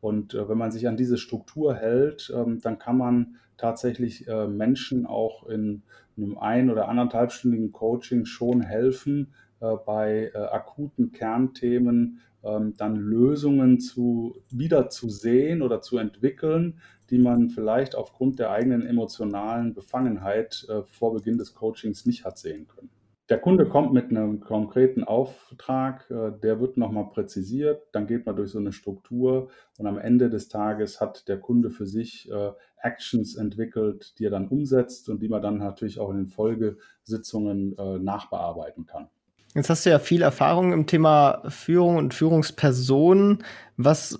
Und 0.01 0.33
wenn 0.33 0.57
man 0.57 0.71
sich 0.71 0.87
an 0.87 0.97
diese 0.97 1.19
Struktur 1.19 1.75
hält, 1.75 2.33
ähm, 2.35 2.61
dann 2.63 2.79
kann 2.79 2.97
man 2.97 3.35
tatsächlich 3.57 4.25
Menschen 4.49 5.05
auch 5.05 5.47
in 5.47 5.83
einem 6.17 6.37
ein- 6.37 6.69
oder 6.69 6.87
anderthalbstündigen 6.87 7.71
Coaching 7.71 8.25
schon 8.25 8.61
helfen, 8.61 9.33
äh, 9.59 9.75
bei 9.85 10.31
äh, 10.33 10.37
akuten 10.37 11.11
Kernthemen 11.11 12.19
ähm, 12.43 12.75
dann 12.77 12.95
Lösungen 12.95 13.79
zu, 13.79 14.35
wieder 14.49 14.89
zu 14.89 15.09
sehen 15.09 15.61
oder 15.61 15.81
zu 15.81 15.97
entwickeln, 15.97 16.79
die 17.09 17.17
man 17.17 17.49
vielleicht 17.49 17.95
aufgrund 17.95 18.39
der 18.39 18.51
eigenen 18.51 18.85
emotionalen 18.85 19.73
Befangenheit 19.73 20.65
äh, 20.69 20.83
vor 20.83 21.13
Beginn 21.13 21.37
des 21.37 21.53
Coachings 21.53 22.05
nicht 22.05 22.25
hat 22.25 22.37
sehen 22.37 22.67
können. 22.67 22.89
Der 23.27 23.39
Kunde 23.39 23.65
kommt 23.65 23.91
mit 23.91 24.11
einem 24.11 24.39
konkreten 24.39 25.03
Auftrag, 25.03 26.09
äh, 26.11 26.31
der 26.43 26.59
wird 26.59 26.77
nochmal 26.77 27.09
präzisiert, 27.09 27.81
dann 27.91 28.05
geht 28.05 28.27
man 28.27 28.35
durch 28.35 28.51
so 28.51 28.59
eine 28.59 28.71
Struktur 28.71 29.49
und 29.79 29.87
am 29.87 29.97
Ende 29.97 30.29
des 30.29 30.47
Tages 30.47 31.01
hat 31.01 31.27
der 31.27 31.39
Kunde 31.39 31.71
für 31.71 31.87
sich 31.87 32.29
äh, 32.31 32.51
Actions 32.77 33.35
entwickelt, 33.35 34.13
die 34.19 34.25
er 34.25 34.31
dann 34.31 34.47
umsetzt 34.47 35.09
und 35.09 35.23
die 35.23 35.29
man 35.29 35.41
dann 35.41 35.57
natürlich 35.57 35.99
auch 35.99 36.11
in 36.11 36.17
den 36.17 36.27
Folgesitzungen 36.27 37.75
äh, 37.79 37.97
nachbearbeiten 37.97 38.85
kann. 38.85 39.07
Jetzt 39.55 39.71
hast 39.71 39.85
du 39.85 39.89
ja 39.89 39.97
viel 39.99 40.21
Erfahrung 40.21 40.71
im 40.71 40.85
Thema 40.85 41.41
Führung 41.47 41.97
und 41.97 42.13
Führungspersonen. 42.13 43.43
Was 43.77 44.19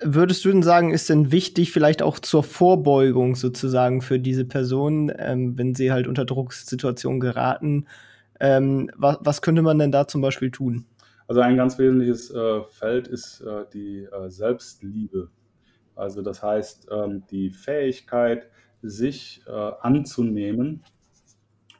würdest 0.00 0.44
du 0.44 0.50
denn 0.50 0.62
sagen, 0.64 0.90
ist 0.90 1.08
denn 1.08 1.30
wichtig, 1.30 1.70
vielleicht 1.70 2.02
auch 2.02 2.18
zur 2.18 2.42
Vorbeugung 2.42 3.36
sozusagen 3.36 4.00
für 4.00 4.18
diese 4.18 4.44
Personen, 4.44 5.12
ähm, 5.16 5.56
wenn 5.56 5.76
sie 5.76 5.92
halt 5.92 6.08
unter 6.08 6.24
Drucksituationen 6.24 7.20
geraten? 7.20 7.86
Ähm, 8.40 8.90
was, 8.96 9.18
was, 9.20 9.42
könnte 9.42 9.62
man 9.62 9.78
denn 9.78 9.92
da 9.92 10.08
zum 10.08 10.22
Beispiel 10.22 10.50
tun? 10.50 10.86
Also 11.28 11.42
ein 11.42 11.56
ganz 11.56 11.78
wesentliches 11.78 12.30
äh, 12.30 12.62
Feld 12.70 13.06
ist 13.06 13.42
äh, 13.42 13.64
die 13.72 14.04
äh, 14.04 14.30
Selbstliebe. 14.30 15.28
Also 15.94 16.22
das 16.22 16.42
heißt, 16.42 16.88
ähm, 16.90 17.22
die 17.30 17.50
Fähigkeit, 17.50 18.48
sich 18.82 19.42
äh, 19.46 19.50
anzunehmen 19.50 20.82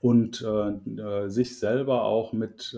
und 0.02 0.42
äh, 0.42 1.00
äh, 1.00 1.28
sich 1.28 1.58
selber 1.58 2.04
auch 2.04 2.32
mit 2.34 2.76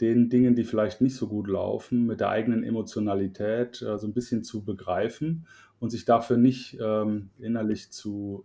den 0.00 0.28
Dingen, 0.28 0.54
die 0.54 0.64
vielleicht 0.64 1.00
nicht 1.00 1.16
so 1.16 1.26
gut 1.26 1.48
laufen, 1.48 2.06
mit 2.06 2.20
der 2.20 2.28
eigenen 2.28 2.62
Emotionalität 2.62 3.76
so 3.76 4.06
ein 4.06 4.12
bisschen 4.12 4.44
zu 4.44 4.62
begreifen 4.62 5.46
und 5.80 5.88
sich 5.88 6.04
dafür 6.04 6.36
nicht 6.36 6.76
ähm, 6.78 7.30
innerlich 7.38 7.90
zu, 7.90 8.44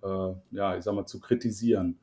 ja, 0.52 0.78
ich 0.78 0.84
sag 0.86 0.96
mal, 0.96 1.06
zu 1.06 1.20
kritisieren. 1.20 2.00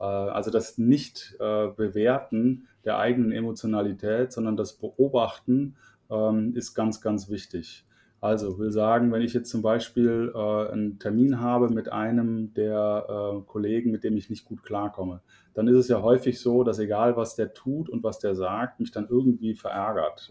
Äh, 0.00 0.04
also 0.04 0.50
das 0.50 0.78
Nicht-Bewerten 0.78 2.62
äh, 2.62 2.84
der 2.84 2.98
eigenen 2.98 3.32
Emotionalität, 3.32 4.32
sondern 4.32 4.56
das 4.56 4.74
Beobachten 4.74 5.76
ähm, 6.10 6.54
ist 6.54 6.74
ganz, 6.74 7.00
ganz 7.00 7.28
wichtig. 7.28 7.84
Also 8.20 8.58
will 8.58 8.72
sagen, 8.72 9.12
wenn 9.12 9.22
ich 9.22 9.32
jetzt 9.32 9.48
zum 9.50 9.62
Beispiel 9.62 10.32
äh, 10.34 10.72
einen 10.72 10.98
Termin 10.98 11.40
habe 11.40 11.68
mit 11.68 11.92
einem 11.92 12.52
der 12.54 13.44
Kollegen, 13.46 13.92
mit 13.92 14.02
dem 14.02 14.16
ich 14.16 14.28
nicht 14.28 14.44
gut 14.44 14.64
klarkomme, 14.64 15.20
dann 15.54 15.68
ist 15.68 15.76
es 15.76 15.88
ja 15.88 16.02
häufig 16.02 16.40
so, 16.40 16.64
dass 16.64 16.80
egal 16.80 17.16
was 17.16 17.36
der 17.36 17.52
tut 17.54 17.88
und 17.88 18.02
was 18.02 18.18
der 18.18 18.34
sagt, 18.34 18.80
mich 18.80 18.90
dann 18.90 19.08
irgendwie 19.08 19.54
verärgert. 19.54 20.30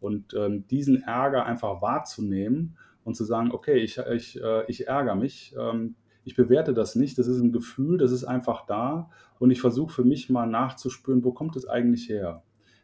Und 0.00 0.32
ähm, 0.34 0.64
diesen 0.68 1.02
Ärger 1.02 1.44
einfach 1.44 1.82
wahrzunehmen 1.82 2.76
und 3.02 3.16
zu 3.16 3.24
sagen, 3.24 3.50
okay, 3.50 3.78
ich, 3.78 3.98
ich, 3.98 4.40
ich 4.68 4.86
ärgere 4.86 5.16
mich, 5.16 5.56
ähm, 5.58 5.96
ich 6.28 6.36
bewerte 6.36 6.74
das 6.74 6.94
nicht, 6.94 7.16
das 7.16 7.26
ist 7.26 7.40
ein 7.40 7.52
Gefühl, 7.52 7.96
das 7.96 8.12
ist 8.12 8.24
einfach 8.24 8.66
da 8.66 9.08
und 9.38 9.50
ich 9.50 9.62
versuche 9.62 9.94
für 9.94 10.04
mich 10.04 10.28
mal 10.28 10.44
nachzuspüren, 10.44 11.24
wo 11.24 11.32
kommt 11.32 11.56
es 11.56 11.66
eigentlich 11.66 12.10
her? 12.10 12.42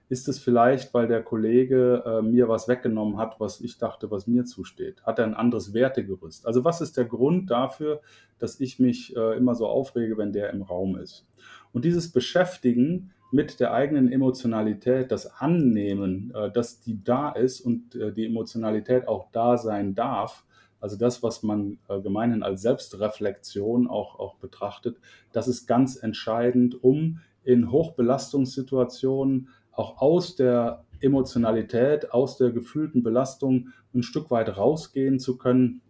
Ist 0.08 0.28
es 0.28 0.38
vielleicht, 0.38 0.94
weil 0.94 1.08
der 1.08 1.22
Kollege 1.22 2.02
äh, 2.06 2.22
mir 2.22 2.48
was 2.48 2.68
weggenommen 2.68 3.18
hat, 3.18 3.40
was 3.40 3.60
ich 3.60 3.76
dachte, 3.76 4.10
was 4.10 4.26
mir 4.26 4.46
zusteht? 4.46 5.02
Hat 5.02 5.18
er 5.18 5.26
ein 5.26 5.34
anderes 5.34 5.74
Wertegerüst? 5.74 6.46
Also 6.46 6.64
was 6.64 6.80
ist 6.80 6.96
der 6.96 7.04
Grund 7.04 7.50
dafür, 7.50 8.00
dass 8.38 8.60
ich 8.60 8.78
mich 8.78 9.14
äh, 9.14 9.36
immer 9.36 9.54
so 9.54 9.66
aufrege, 9.66 10.16
wenn 10.16 10.32
der 10.32 10.50
im 10.50 10.62
Raum 10.62 10.96
ist? 10.96 11.26
Und 11.72 11.84
dieses 11.84 12.12
Beschäftigen 12.12 13.12
mit 13.30 13.60
der 13.60 13.74
eigenen 13.74 14.10
Emotionalität, 14.10 15.12
das 15.12 15.26
Annehmen, 15.38 16.32
äh, 16.34 16.50
dass 16.50 16.80
die 16.80 17.04
da 17.04 17.28
ist 17.32 17.60
und 17.60 17.94
äh, 17.94 18.10
die 18.10 18.24
Emotionalität 18.24 19.06
auch 19.06 19.30
da 19.32 19.58
sein 19.58 19.94
darf, 19.94 20.46
also 20.84 20.98
das, 20.98 21.22
was 21.22 21.42
man 21.42 21.78
äh, 21.88 21.98
gemeinhin 21.98 22.42
als 22.42 22.60
Selbstreflexion 22.60 23.88
auch, 23.88 24.18
auch 24.18 24.34
betrachtet, 24.34 24.98
das 25.32 25.48
ist 25.48 25.66
ganz 25.66 25.96
entscheidend, 25.96 26.84
um 26.84 27.20
in 27.42 27.70
Hochbelastungssituationen 27.70 29.48
auch 29.72 30.02
aus 30.02 30.36
der 30.36 30.84
Emotionalität, 31.00 32.12
aus 32.12 32.36
der 32.36 32.50
gefühlten 32.50 33.02
Belastung 33.02 33.68
ein 33.94 34.02
Stück 34.02 34.30
weit 34.30 34.58
rausgehen 34.58 35.18
zu 35.18 35.38
können 35.38 35.80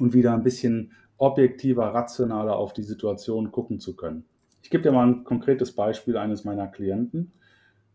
und 0.00 0.14
wieder 0.14 0.34
ein 0.34 0.42
bisschen 0.42 0.90
objektiver, 1.16 1.94
rationaler 1.94 2.56
auf 2.56 2.72
die 2.72 2.82
Situation 2.82 3.52
gucken 3.52 3.78
zu 3.78 3.94
können. 3.94 4.24
Ich 4.64 4.70
gebe 4.70 4.82
dir 4.82 4.90
mal 4.90 5.06
ein 5.06 5.22
konkretes 5.22 5.76
Beispiel 5.76 6.16
eines 6.16 6.42
meiner 6.42 6.66
Klienten. 6.66 7.30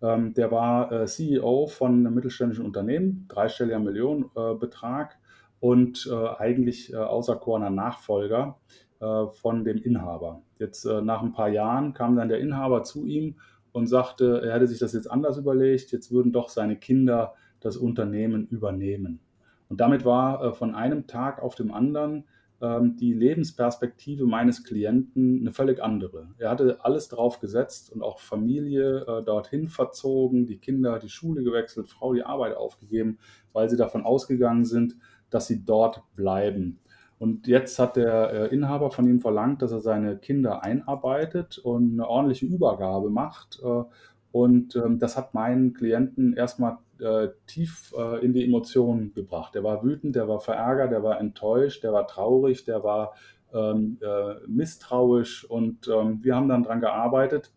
Ähm, 0.01 0.33
der 0.35 0.51
war 0.51 0.89
äh, 0.89 1.05
CEO 1.05 1.67
von 1.67 1.95
einem 1.95 2.13
mittelständischen 2.13 2.63
Unternehmen, 2.63 3.25
dreistelliger 3.27 3.79
Millionenbetrag 3.79 5.18
und 5.59 6.09
äh, 6.11 6.27
eigentlich 6.37 6.93
äh, 6.93 6.97
auserkorener 6.97 7.69
Nachfolger 7.69 8.57
äh, 8.99 9.27
von 9.27 9.63
dem 9.63 9.77
Inhaber. 9.77 10.41
Jetzt 10.57 10.85
nach 10.85 11.21
ein 11.21 11.31
paar 11.31 11.47
Jahren 11.47 11.93
kam 11.93 12.17
dann 12.17 12.27
der 12.27 12.39
Inhaber 12.39 12.83
zu 12.83 13.05
ihm 13.05 13.35
und 13.71 13.87
sagte, 13.87 14.41
er 14.43 14.55
hätte 14.55 14.67
sich 14.67 14.79
das 14.79 14.91
jetzt 14.91 15.09
anders 15.09 15.37
überlegt, 15.37 15.93
jetzt 15.93 16.11
würden 16.11 16.33
doch 16.33 16.49
seine 16.49 16.75
Kinder 16.75 17.33
das 17.61 17.77
Unternehmen 17.77 18.45
übernehmen. 18.47 19.21
Und 19.69 19.79
damit 19.79 20.03
war 20.03 20.53
von 20.53 20.75
einem 20.75 21.07
Tag 21.07 21.41
auf 21.41 21.55
dem 21.55 21.71
anderen 21.71 22.25
ähm, 22.61 22.97
die 22.97 23.13
Lebensperspektive 23.13 24.25
meines 24.25 24.65
Klienten 24.65 25.39
eine 25.39 25.53
völlig 25.53 25.81
andere. 25.81 26.27
Er 26.37 26.49
hatte 26.49 26.79
alles 26.83 27.07
drauf 27.07 27.39
gesetzt 27.39 27.89
und 27.91 28.01
auch 28.01 28.19
Familie 28.19 29.05
äh, 29.07 29.23
dorthin 29.23 29.69
verzogen, 29.69 30.45
die 30.45 30.57
Kinder 30.57 30.99
die 30.99 31.09
Schule 31.09 31.41
gewechselt, 31.43 31.87
Frau 31.87 32.13
die 32.13 32.23
Arbeit 32.23 32.57
aufgegeben, 32.57 33.17
weil 33.53 33.69
sie 33.69 33.77
davon 33.77 34.03
ausgegangen 34.03 34.65
sind, 34.65 34.97
dass 35.29 35.47
sie 35.47 35.63
dort 35.65 36.03
bleiben. 36.15 36.79
Und 37.19 37.47
jetzt 37.47 37.77
hat 37.79 37.97
der 37.97 38.31
äh, 38.31 38.55
Inhaber 38.55 38.91
von 38.91 39.05
ihm 39.05 39.19
verlangt, 39.19 39.61
dass 39.61 39.73
er 39.73 39.81
seine 39.81 40.17
Kinder 40.17 40.63
einarbeitet 40.63 41.57
und 41.57 41.93
eine 41.93 42.07
ordentliche 42.07 42.45
Übergabe 42.45 43.09
macht. 43.09 43.59
Äh, 43.61 43.83
und 44.31 44.75
ähm, 44.77 44.99
das 44.99 45.17
hat 45.17 45.33
meinen 45.33 45.73
Klienten 45.73 46.33
erstmal 46.33 46.77
äh, 46.99 47.29
tief 47.45 47.93
in 48.21 48.33
die 48.33 48.43
Emotionen 48.43 49.13
gebracht. 49.13 49.55
Der 49.55 49.63
war 49.63 49.83
wütend, 49.83 50.15
der 50.15 50.27
war 50.27 50.39
verärgert, 50.39 50.91
der 50.91 51.03
war 51.03 51.19
enttäuscht, 51.19 51.83
der 51.83 51.93
war 51.93 52.07
traurig, 52.07 52.65
der 52.65 52.83
war 52.83 53.13
ähm, 53.53 53.97
äh, 54.01 54.35
misstrauisch. 54.47 55.45
Und 55.45 55.87
ähm, 55.87 56.19
wir 56.21 56.35
haben 56.35 56.49
dann 56.49 56.63
daran 56.63 56.81
gearbeitet, 56.81 57.51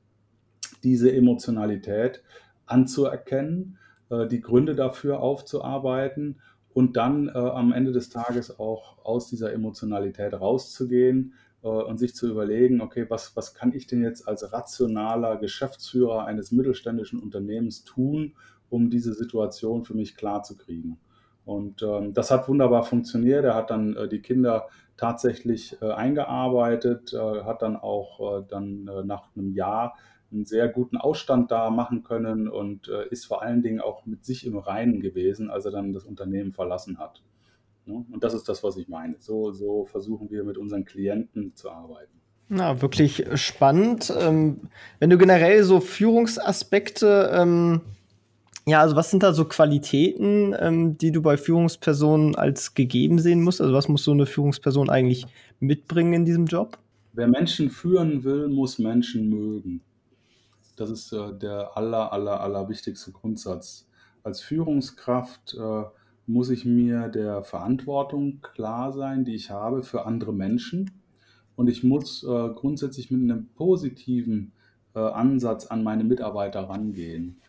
diese 0.83 1.13
Emotionalität 1.13 2.23
anzuerkennen, 2.67 3.79
die 4.31 4.41
Gründe 4.41 4.75
dafür 4.75 5.21
aufzuarbeiten 5.21 6.41
und 6.75 6.97
dann 6.97 7.29
äh, 7.29 7.33
am 7.33 7.73
Ende 7.73 7.93
des 7.93 8.09
Tages 8.11 8.59
auch 8.59 9.05
aus 9.05 9.29
dieser 9.29 9.53
Emotionalität 9.53 10.35
rauszugehen 10.35 11.35
äh, 11.63 11.69
und 11.69 11.99
sich 11.99 12.15
zu 12.15 12.29
überlegen, 12.29 12.81
okay, 12.81 13.07
was, 13.09 13.37
was 13.37 13.55
kann 13.55 13.73
ich 13.73 13.87
denn 13.87 14.03
jetzt 14.03 14.27
als 14.27 14.53
rationaler 14.53 15.37
Geschäftsführer 15.37 16.25
eines 16.25 16.53
mittelständischen 16.53 17.21
Unternehmens 17.21 17.85
tun, 17.85 18.35
um 18.71 18.91
diese 18.91 19.13
Situation 19.15 19.85
für 19.85 19.95
mich 19.95 20.17
klar 20.17 20.43
zu 20.43 20.57
kriegen. 20.57 20.99
Und 21.45 21.83
ähm, 21.83 22.15
das 22.15 22.31
hat 22.31 22.49
wunderbar 22.49 22.85
funktioniert. 22.85 23.45
Er 23.45 23.55
hat 23.55 23.71
dann 23.71 23.97
äh, 23.97 24.09
die 24.09 24.21
Kinder 24.21 24.69
tatsächlich 24.97 25.77
äh, 25.83 25.91
eingearbeitet, 25.91 27.13
äh, 27.13 27.43
hat 27.43 27.63
dann 27.63 27.77
auch 27.77 28.39
äh, 28.41 28.45
dann 28.49 28.89
äh, 28.89 29.05
nach 29.05 29.25
einem 29.37 29.53
Jahr 29.53 29.97
einen 30.33 30.47
sehr 30.47 30.69
guten 30.69 30.97
Ausstand 30.97 31.51
da 31.51 31.71
machen 31.71 32.03
können 32.03 32.49
und 32.49 32.89
äh, 32.89 33.09
ist 33.09 33.27
vor 33.27 33.43
allen 33.43 33.63
Dingen 33.63 33.81
auch 33.81 34.07
mit 34.07 34.25
sich 34.25 34.47
im 34.47 34.57
Reinen 34.57 35.01
gewesen, 35.01 35.51
als 35.51 35.65
er 35.65 35.71
dann 35.71 35.93
das 35.93 36.05
Unternehmen 36.05 36.53
verlassen 36.53 36.99
hat. 36.99 37.23
Ja, 37.87 37.95
und 37.95 38.23
das 38.23 38.35
ist 38.35 38.49
das, 38.49 38.63
was 38.63 38.77
ich 38.77 38.89
meine. 38.89 39.17
So, 39.19 39.53
so 39.53 39.87
versuchen 39.87 40.31
wir 40.31 40.45
mit 40.45 40.57
unseren 40.57 40.85
Klienten 40.85 41.55
zu 41.55 41.71
arbeiten. 41.71 42.13
Na, 42.49 42.81
wirklich 42.83 43.25
spannend. 43.35 44.13
Ähm, 44.19 44.69
wenn 44.99 45.11
du 45.11 45.19
generell 45.19 45.65
so 45.65 45.81
Führungsaspekte 45.81 47.31
ähm 47.33 47.81
ja, 48.67 48.81
also 48.81 48.95
was 48.95 49.11
sind 49.11 49.25
da 49.25 49.33
so 49.33 49.45
Qualitäten, 49.45 50.55
ähm, 50.59 50.97
die 50.97 51.11
du 51.11 51.21
bei 51.21 51.37
Führungspersonen 51.37 52.37
als 52.37 52.75
gegeben 52.75 53.19
sehen 53.19 53.43
musst? 53.43 53.61
Also 53.61 53.75
was 53.75 53.89
muss 53.89 54.05
so 54.05 54.13
eine 54.13 54.27
Führungsperson 54.27 54.89
eigentlich 54.89 55.27
mitbringen 55.59 56.13
in 56.13 56.25
diesem 56.25 56.47
Job? 56.47 56.79
Wer 57.13 57.27
Menschen 57.27 57.71
führen 57.71 58.23
will, 58.23 58.49
muss 58.49 58.79
Menschen 58.79 59.29
mögen. 59.29 59.81
Das 60.77 60.91
ist 60.91 61.13
äh, 61.13 61.37
der 61.37 61.77
aller, 61.77 62.13
aller, 62.13 62.41
aller 62.41 62.69
wichtigste 62.69 63.13
Grundsatz. 63.13 63.89
Als 64.23 64.41
Führungskraft 64.41 65.55
äh, 65.55 65.85
muss 66.27 66.51
ich 66.51 66.65
mir 66.65 67.09
der 67.09 67.43
Verantwortung 67.43 68.41
klar 68.41 68.93
sein, 68.93 69.25
die 69.25 69.35
ich 69.35 69.51
habe 69.51 69.83
für 69.83 70.07
andere 70.07 70.33
Menschen. 70.33 70.91
Und 71.57 71.69
ich 71.69 71.83
muss 71.83 72.23
äh, 72.23 72.49
grundsätzlich 72.55 73.11
mit 73.11 73.23
einem 73.23 73.49
positiven 73.49 74.53
äh, 74.95 75.01
Ansatz 75.01 75.67
an 75.67 75.83
meine 75.83 76.05
Mitarbeiter 76.05 76.61
rangehen. 76.69 77.41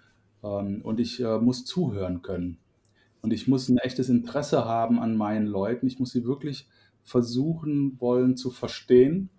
Ähm, 0.44 0.82
und 0.84 1.00
ich 1.00 1.22
äh, 1.22 1.38
muss 1.40 1.66
zuhören 1.66 2.22
können. 2.22 2.58
Und 3.22 3.32
ich 3.32 3.48
muss 3.48 3.70
ein 3.70 3.78
echtes 3.78 4.10
Interesse 4.10 4.66
haben 4.66 5.00
an 5.00 5.16
meinen 5.16 5.48
Leuten. 5.48 5.88
Ich 5.88 6.00
muss 6.00 6.12
sie 6.12 6.26
wirklich 6.26 6.68
versuchen 7.04 8.00
wollen 8.00 8.36
zu 8.36 8.50
verstehen, 8.50 9.30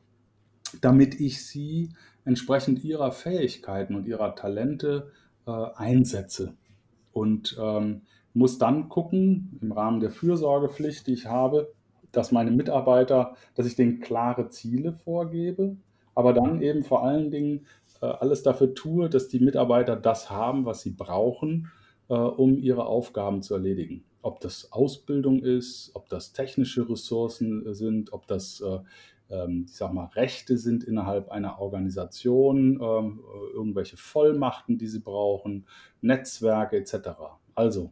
damit 0.80 1.20
ich 1.20 1.44
sie 1.44 1.90
entsprechend 2.24 2.84
ihrer 2.84 3.12
Fähigkeiten 3.12 3.94
und 3.94 4.06
ihrer 4.06 4.34
Talente 4.34 5.10
äh, 5.46 5.50
einsetze. 5.50 6.54
Und 7.12 7.56
ähm, 7.60 8.02
muss 8.32 8.58
dann 8.58 8.88
gucken, 8.88 9.58
im 9.62 9.72
Rahmen 9.72 10.00
der 10.00 10.10
Fürsorgepflicht, 10.10 11.06
die 11.06 11.12
ich 11.12 11.26
habe, 11.26 11.72
dass 12.12 12.32
meine 12.32 12.50
Mitarbeiter, 12.50 13.36
dass 13.54 13.66
ich 13.66 13.76
denen 13.76 14.00
klare 14.00 14.48
Ziele 14.48 14.92
vorgebe, 14.92 15.76
aber 16.14 16.32
dann 16.32 16.62
eben 16.62 16.84
vor 16.84 17.04
allen 17.04 17.30
Dingen 17.30 17.66
äh, 18.00 18.06
alles 18.06 18.42
dafür 18.42 18.74
tue, 18.74 19.08
dass 19.08 19.28
die 19.28 19.40
Mitarbeiter 19.40 19.96
das 19.96 20.30
haben, 20.30 20.64
was 20.64 20.82
sie 20.82 20.90
brauchen, 20.90 21.70
äh, 22.08 22.14
um 22.14 22.58
ihre 22.58 22.86
Aufgaben 22.86 23.42
zu 23.42 23.54
erledigen. 23.54 24.04
Ob 24.22 24.40
das 24.40 24.72
Ausbildung 24.72 25.42
ist, 25.42 25.90
ob 25.94 26.08
das 26.08 26.32
technische 26.32 26.88
Ressourcen 26.88 27.66
äh, 27.66 27.74
sind, 27.74 28.12
ob 28.12 28.26
das 28.26 28.62
ähm, 28.66 28.80
ich 29.28 29.74
sag 29.74 29.92
mal, 29.92 30.04
Rechte 30.14 30.58
sind 30.58 30.84
innerhalb 30.84 31.30
einer 31.30 31.58
Organisation, 31.58 32.78
ähm, 32.80 33.20
irgendwelche 33.54 33.96
Vollmachten, 33.96 34.78
die 34.78 34.86
sie 34.86 35.00
brauchen, 35.00 35.66
Netzwerke 36.02 36.76
etc. 36.76 37.08
Also 37.54 37.90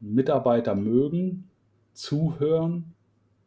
Mitarbeiter 0.00 0.74
mögen, 0.74 1.48
zuhören, 1.92 2.94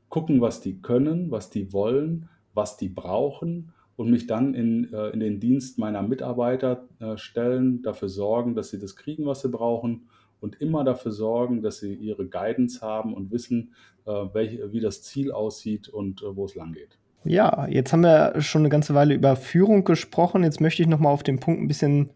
gucken, 0.10 0.41
was 0.41 0.62
die 0.62 0.82
können, 0.82 1.32
was 1.32 1.49
die 1.49 1.73
wollen, 1.73 2.30
was 2.54 2.78
die 2.78 2.89
brauchen 2.89 3.73
und 3.95 4.12
mich 4.12 4.28
dann 4.28 4.54
in, 4.54 4.93
äh, 4.93 5.10
in 5.10 5.19
den 5.19 5.39
Dienst 5.39 5.80
meiner 5.80 6.02
Mitarbeiter 6.02 6.88
äh, 6.99 7.17
stellen, 7.17 7.82
dafür 7.82 8.10
sorgen, 8.10 8.54
dass 8.56 8.69
sie 8.69 8.80
das 8.80 8.95
kriegen, 8.95 9.26
was 9.26 9.41
sie 9.41 9.49
brauchen 9.49 10.08
und 10.39 10.62
immer 10.62 10.84
dafür 10.84 11.12
sorgen, 11.12 11.62
dass 11.62 11.80
sie 11.80 11.93
ihre 11.93 12.28
Guidance 12.28 12.82
haben 12.82 13.13
und 13.13 13.32
wissen, 13.32 13.73
äh, 14.06 14.12
wie 14.12 14.80
das 14.80 15.02
Ziel 15.02 15.32
aussieht 15.32 15.89
und 15.89 16.23
wo 16.23 16.45
es 16.45 16.56
lang 16.56 16.73
geht. 16.73 16.99
Ja, 17.25 17.67
jetzt 17.69 17.93
haben 17.93 18.01
wir 18.01 18.41
schon 18.41 18.63
eine 18.63 18.69
ganze 18.69 18.95
Weile 18.95 19.13
über 19.13 19.36
Führung 19.36 19.86
gesprochen. 19.86 20.43
Jetzt 20.43 20.59
möchte 20.59 20.81
ich 20.81 20.88
noch 20.88 20.99
mal 20.99 21.09
auf 21.09 21.23
den 21.23 21.39
Punkt 21.39 21.62
ein 21.62 21.67
bisschen 21.67 22.09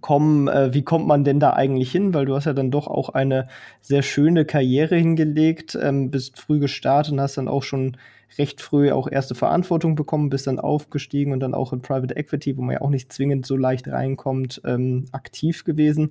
kommen, 0.00 0.48
äh, 0.48 0.74
wie 0.74 0.82
kommt 0.82 1.06
man 1.06 1.24
denn 1.24 1.40
da 1.40 1.52
eigentlich 1.52 1.92
hin? 1.92 2.12
Weil 2.12 2.26
du 2.26 2.34
hast 2.34 2.44
ja 2.44 2.52
dann 2.52 2.70
doch 2.70 2.88
auch 2.88 3.10
eine 3.10 3.48
sehr 3.80 4.02
schöne 4.02 4.44
Karriere 4.44 4.96
hingelegt, 4.96 5.78
ähm, 5.80 6.10
bist 6.10 6.38
früh 6.40 6.58
gestartet 6.58 7.12
und 7.12 7.20
hast 7.20 7.38
dann 7.38 7.48
auch 7.48 7.62
schon 7.62 7.96
recht 8.38 8.60
früh 8.60 8.90
auch 8.90 9.08
erste 9.08 9.34
Verantwortung 9.34 9.94
bekommen, 9.94 10.28
bist 10.28 10.46
dann 10.46 10.58
aufgestiegen 10.58 11.32
und 11.32 11.40
dann 11.40 11.54
auch 11.54 11.72
in 11.72 11.80
Private 11.80 12.16
Equity, 12.16 12.56
wo 12.56 12.62
man 12.62 12.74
ja 12.74 12.80
auch 12.80 12.90
nicht 12.90 13.12
zwingend 13.12 13.46
so 13.46 13.56
leicht 13.56 13.88
reinkommt, 13.88 14.60
ähm, 14.64 15.06
aktiv 15.12 15.64
gewesen. 15.64 16.10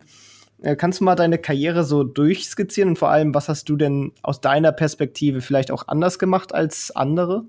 Äh, 0.61 0.75
kannst 0.75 1.01
du 1.01 1.03
mal 1.03 1.15
deine 1.15 1.37
Karriere 1.37 1.83
so 1.83 2.03
durchskizzieren 2.03 2.91
und 2.91 2.97
vor 2.97 3.09
allem, 3.09 3.35
was 3.35 3.49
hast 3.49 3.67
du 3.69 3.75
denn 3.75 4.13
aus 4.23 4.41
deiner 4.41 4.71
Perspektive 4.71 5.41
vielleicht 5.41 5.69
auch 5.69 5.87
anders 5.87 6.17
gemacht 6.17 6.55
als 6.55 6.95
andere? 6.95 7.43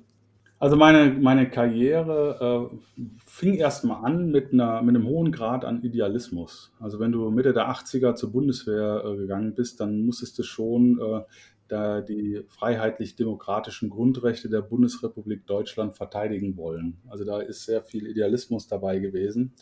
Also 0.58 0.76
meine, 0.76 1.12
meine 1.12 1.50
Karriere 1.50 2.70
äh, 2.70 3.02
fing 3.26 3.56
erstmal 3.56 4.04
an 4.04 4.30
mit, 4.30 4.54
einer, 4.54 4.80
mit 4.80 4.96
einem 4.96 5.06
hohen 5.06 5.30
Grad 5.30 5.66
an 5.66 5.82
Idealismus. 5.82 6.72
Also 6.80 6.98
wenn 6.98 7.12
du 7.12 7.30
Mitte 7.30 7.52
der 7.52 7.68
80er 7.68 8.14
zur 8.14 8.32
Bundeswehr 8.32 9.04
äh, 9.04 9.16
gegangen 9.16 9.54
bist, 9.54 9.80
dann 9.80 10.06
musstest 10.06 10.38
du 10.38 10.42
schon 10.42 10.98
äh, 10.98 11.20
da 11.68 12.00
die 12.00 12.42
freiheitlich-demokratischen 12.48 13.90
Grundrechte 13.90 14.48
der 14.48 14.62
Bundesrepublik 14.62 15.46
Deutschland 15.46 15.94
verteidigen 15.94 16.56
wollen. 16.56 16.96
Also 17.08 17.24
da 17.24 17.40
ist 17.40 17.66
sehr 17.66 17.82
viel 17.82 18.06
Idealismus 18.06 18.66
dabei 18.66 18.98
gewesen. 18.98 19.52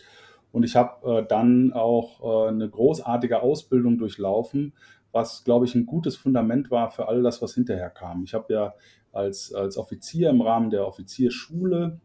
Und 0.53 0.63
ich 0.63 0.77
habe 0.77 1.23
äh, 1.23 1.27
dann 1.27 1.73
auch 1.73 2.47
äh, 2.47 2.49
eine 2.51 2.71
großartige 2.71 3.43
Ausbildung 3.43 3.99
durchlaufen, 3.99 4.75
was, 5.11 5.43
glaube 5.43 5.65
ich, 5.65 5.75
ein 5.75 5.87
gutes 5.87 6.17
Fundament 6.17 6.71
war 6.71 6.91
für 6.91 7.09
all 7.09 7.23
das, 7.23 7.43
was 7.43 7.55
hinterher 7.55 7.91
kam. 7.91 8.25
Ich 8.25 8.35
habe 8.35 8.53
ja 8.53 8.75
als, 9.15 9.55
als 9.55 9.77
Offizier 9.77 10.31
im 10.31 10.41
Rahmen 10.41 10.71
der 10.71 10.87
Offizierschule 10.87 12.01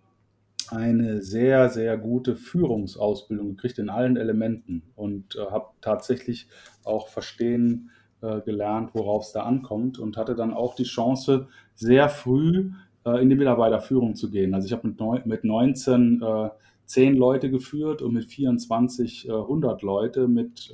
eine 0.72 1.22
sehr, 1.22 1.69
sehr 1.69 1.98
gute 1.98 2.36
Führungsausbildung 2.36 3.56
gekriegt 3.56 3.80
in 3.80 3.89
allen 3.89 4.17
Elementen 4.17 4.84
und 4.95 5.36
äh, 5.36 5.52
habe 5.52 5.69
tatsächlich 5.82 6.48
auch 6.84 7.08
verstehen 7.08 7.89
äh, 8.22 8.41
gelernt, 8.41 8.91
worauf 8.93 9.24
es 9.24 9.32
da 9.32 9.43
ankommt 9.43 9.98
und 9.98 10.17
hatte 10.17 10.36
dann 10.36 10.54
auch 10.54 10.76
die 10.76 10.84
Chance, 10.84 11.48
sehr 11.76 12.10
früh 12.10 12.72
äh, 13.06 13.22
in 13.22 13.30
die 13.30 13.36
Mitarbeiterführung 13.36 14.15
zu 14.15 14.30
gehen. 14.30 14.54
Also 14.54 14.67
ich 14.67 14.74
habe 14.74 14.88
mit, 14.88 15.26
mit 15.26 15.43
19 15.43 16.22
äh, 16.22 16.50
10 16.86 17.15
Leute 17.15 17.50
geführt 17.50 18.02
und 18.02 18.13
mit 18.13 18.26
24 18.26 19.32
100 19.32 19.82
äh, 19.82 19.86
Leute 19.86 20.28
mit 20.28 20.72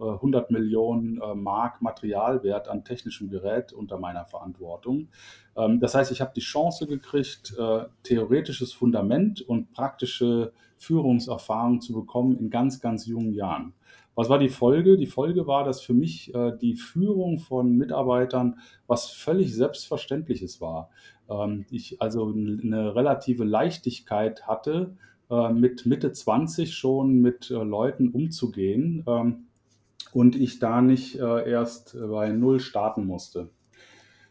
100 0.00 0.50
äh, 0.50 0.52
Millionen 0.52 1.20
Mark 1.34 1.82
Materialwert 1.82 2.68
an 2.68 2.84
technischem 2.84 3.28
Gerät 3.28 3.72
unter 3.72 3.98
meiner 3.98 4.24
Verantwortung. 4.24 5.08
Ähm, 5.56 5.80
das 5.80 5.94
heißt, 5.94 6.10
ich 6.12 6.20
habe 6.20 6.32
die 6.34 6.40
Chance 6.40 6.86
gekriegt, 6.86 7.54
theoretisches 8.02 8.72
Fundament 8.72 9.42
und 9.42 9.72
praktische 9.72 10.52
Führungserfahrung 10.80 11.82
zu 11.82 11.92
bekommen 11.92 12.38
in 12.38 12.48
ganz, 12.48 12.80
ganz 12.80 13.06
jungen 13.06 13.34
Jahren 13.34 13.74
Was 14.14 14.30
war 14.30 14.38
die 14.38 14.48
Folge? 14.48 14.96
Die 14.96 15.06
Folge 15.06 15.46
war, 15.46 15.62
dass 15.62 15.82
für 15.82 15.92
mich 15.92 16.34
äh, 16.34 16.52
die 16.58 16.74
Führung 16.74 17.38
von 17.38 17.76
Mitarbeitern 17.76 18.58
was 18.86 19.10
völlig 19.10 19.54
Selbstverständliches 19.54 20.60
war. 20.60 20.88
Ähm, 21.28 21.66
ich 21.70 22.00
also 22.00 22.32
eine 22.32 22.94
relative 22.94 23.44
Leichtigkeit 23.44 24.46
hatte, 24.46 24.96
äh, 25.30 25.52
mit 25.52 25.84
Mitte 25.84 26.12
20 26.12 26.74
schon 26.74 27.20
mit 27.20 27.50
äh, 27.50 27.54
Leuten 27.54 28.08
umzugehen 28.08 29.04
ähm, 29.06 29.46
und 30.12 30.36
ich 30.36 30.58
da 30.58 30.80
nicht 30.80 31.18
äh, 31.18 31.50
erst 31.50 31.96
bei 31.98 32.30
Null 32.30 32.60
starten 32.60 33.06
musste. 33.06 33.50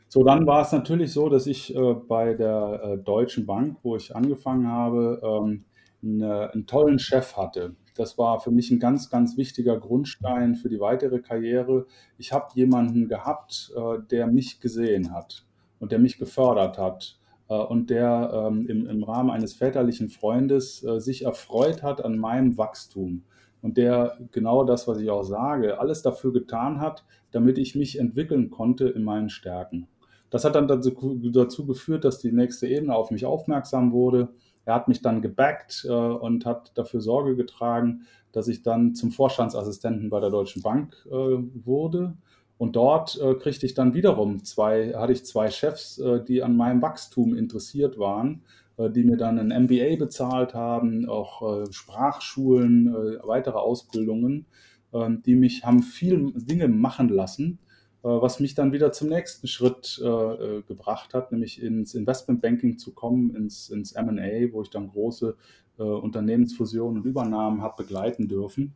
So, 0.08 0.24
dann 0.24 0.48
war 0.48 0.64
es 0.64 0.72
natürlich 0.72 1.14
so, 1.14 1.30
dass 1.30 1.46
ich 1.46 1.76
äh, 1.76 1.94
bei 1.94 2.34
der 2.34 2.82
äh, 2.84 2.98
Deutschen 2.98 3.46
Bank, 3.46 3.78
wo 3.84 3.96
ich 3.96 4.16
angefangen 4.16 4.68
habe, 4.68 5.22
ähm, 5.24 5.66
eine, 6.02 6.52
einen 6.52 6.66
tollen 6.66 6.98
Chef 6.98 7.38
hatte. 7.38 7.76
Das 7.96 8.18
war 8.18 8.40
für 8.40 8.50
mich 8.50 8.72
ein 8.72 8.80
ganz, 8.80 9.10
ganz 9.10 9.38
wichtiger 9.38 9.80
Grundstein 9.80 10.56
für 10.56 10.70
die 10.70 10.80
weitere 10.80 11.20
Karriere. 11.20 11.86
Ich 12.18 12.32
habe 12.32 12.48
jemanden 12.56 13.08
gehabt, 13.08 13.72
äh, 13.76 14.00
der 14.10 14.26
mich 14.26 14.60
gesehen 14.60 15.14
hat 15.14 15.46
und 15.80 15.92
der 15.92 16.00
mich 16.00 16.18
gefördert 16.18 16.78
hat 16.78 17.20
äh, 17.50 17.56
und 17.56 17.90
der 17.90 18.32
ähm, 18.34 18.66
im, 18.68 18.88
im, 18.88 19.04
Rahmen 19.04 19.30
eines 19.30 19.54
väterlichen 19.54 20.10
Freundes 20.10 20.84
äh, 20.84 21.00
sich 21.00 21.26
erfreut 21.26 21.84
hat 21.84 22.04
an 22.04 22.18
meinem 22.18 22.58
Wachstum 22.58 23.26
und 23.62 23.78
der 23.78 24.18
genau 24.32 24.64
das, 24.64 24.88
was 24.88 25.00
ich 25.00 25.10
auch 25.10 25.24
sage, 25.24 25.80
alles 25.80 26.02
dafür 26.02 26.34
getan 26.34 26.80
hat, 26.80 27.04
damit 27.32 27.58
ich 27.58 27.76
mich 27.76 28.00
entwickeln 28.00 28.50
konnte 28.50 28.88
in 28.90 29.04
meinen 29.04 29.30
Stärken. 29.30 29.88
Das 30.30 30.46
hat 30.46 30.56
dann 30.56 30.68
dazu, 30.68 31.20
dazu 31.32 31.66
geführt, 31.66 32.06
dass 32.06 32.20
die 32.20 32.32
nächste 32.32 32.68
Ebene 32.68 32.96
auf 32.96 33.12
mich 33.12 33.26
aufmerksam 33.26 33.92
wurde 33.92 34.30
er 34.70 34.76
hat 34.76 34.88
mich 34.88 35.02
dann 35.02 35.24
gebackt 35.24 35.84
äh, 35.90 35.92
und 35.92 36.46
hat 36.46 36.72
dafür 36.76 37.02
Sorge 37.02 37.36
getragen, 37.36 38.06
dass 38.32 38.48
ich 38.48 38.62
dann 38.62 38.94
zum 38.94 39.10
Vorstandsassistenten 39.10 40.12
bei 40.12 40.20
der 40.20 40.30
Deutschen 40.30 40.62
Bank 40.62 40.96
äh, 41.08 41.12
wurde. 41.12 42.14
Und 42.60 42.76
dort 42.76 43.20
äh, 43.20 43.34
kriegte 43.34 43.66
ich 43.66 43.74
dann 43.74 43.96
wiederum 43.96 44.44
zwei, 44.44 44.94
hatte 44.94 45.14
ich 45.14 45.26
zwei 45.26 45.50
Chefs, 45.50 45.98
äh, 45.98 46.24
die 46.24 46.44
an 46.44 46.56
meinem 46.56 46.84
Wachstum 46.84 47.36
interessiert 47.36 47.98
waren, 47.98 48.44
die 48.88 49.04
mir 49.04 49.18
dann 49.18 49.38
ein 49.40 49.64
MBA 49.64 49.98
bezahlt 49.98 50.54
haben, 50.54 51.08
auch 51.10 51.64
äh, 51.64 51.72
Sprachschulen, 51.72 52.94
weitere 53.24 53.58
Ausbildungen, 53.58 54.46
ähm, 54.94 55.22
die 55.24 55.36
mich 55.36 55.66
haben 55.66 55.84
viel 55.84 56.32
Dinge 56.36 56.68
machen 56.68 57.10
lassen 57.10 57.60
äh, 58.04 58.08
was 58.08 58.40
mich 58.40 58.56
dann 58.56 58.72
wieder 58.72 58.92
zum 58.92 59.10
nächsten 59.10 59.48
Schritt 59.48 60.00
äh, 60.02 60.08
äh, 60.08 60.62
gebracht 60.64 61.14
hat, 61.14 61.32
nämlich 61.32 61.62
ins 61.62 61.96
Investmentbanking 61.96 62.78
zu 62.78 62.94
kommen, 62.94 63.36
ins, 63.36 63.70
ins 63.70 63.94
MA, 63.94 64.54
wo 64.54 64.62
ich 64.62 64.70
dann 64.70 64.88
große 64.88 65.36
äh, 65.78 65.84
Unternehmensfusionen 65.84 67.02
und 67.02 67.06
Übernahmen 67.08 67.62
habe 67.62 67.84
begleiten 67.84 68.28
dürfen. 68.30 68.74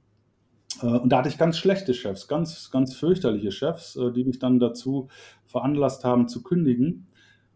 Äh, 0.81 0.87
und 0.87 1.09
da 1.09 1.19
hatte 1.19 1.29
ich 1.29 1.37
ganz 1.37 1.57
schlechte 1.57 1.93
Chefs, 1.93 2.27
ganz, 2.27 2.69
ganz 2.69 2.95
fürchterliche 2.95 3.51
Chefs, 3.51 3.95
äh, 3.95 4.11
die 4.11 4.25
mich 4.25 4.39
dann 4.39 4.59
dazu 4.59 5.07
veranlasst 5.45 6.03
haben 6.03 6.27
zu 6.27 6.43
kündigen. 6.43 7.07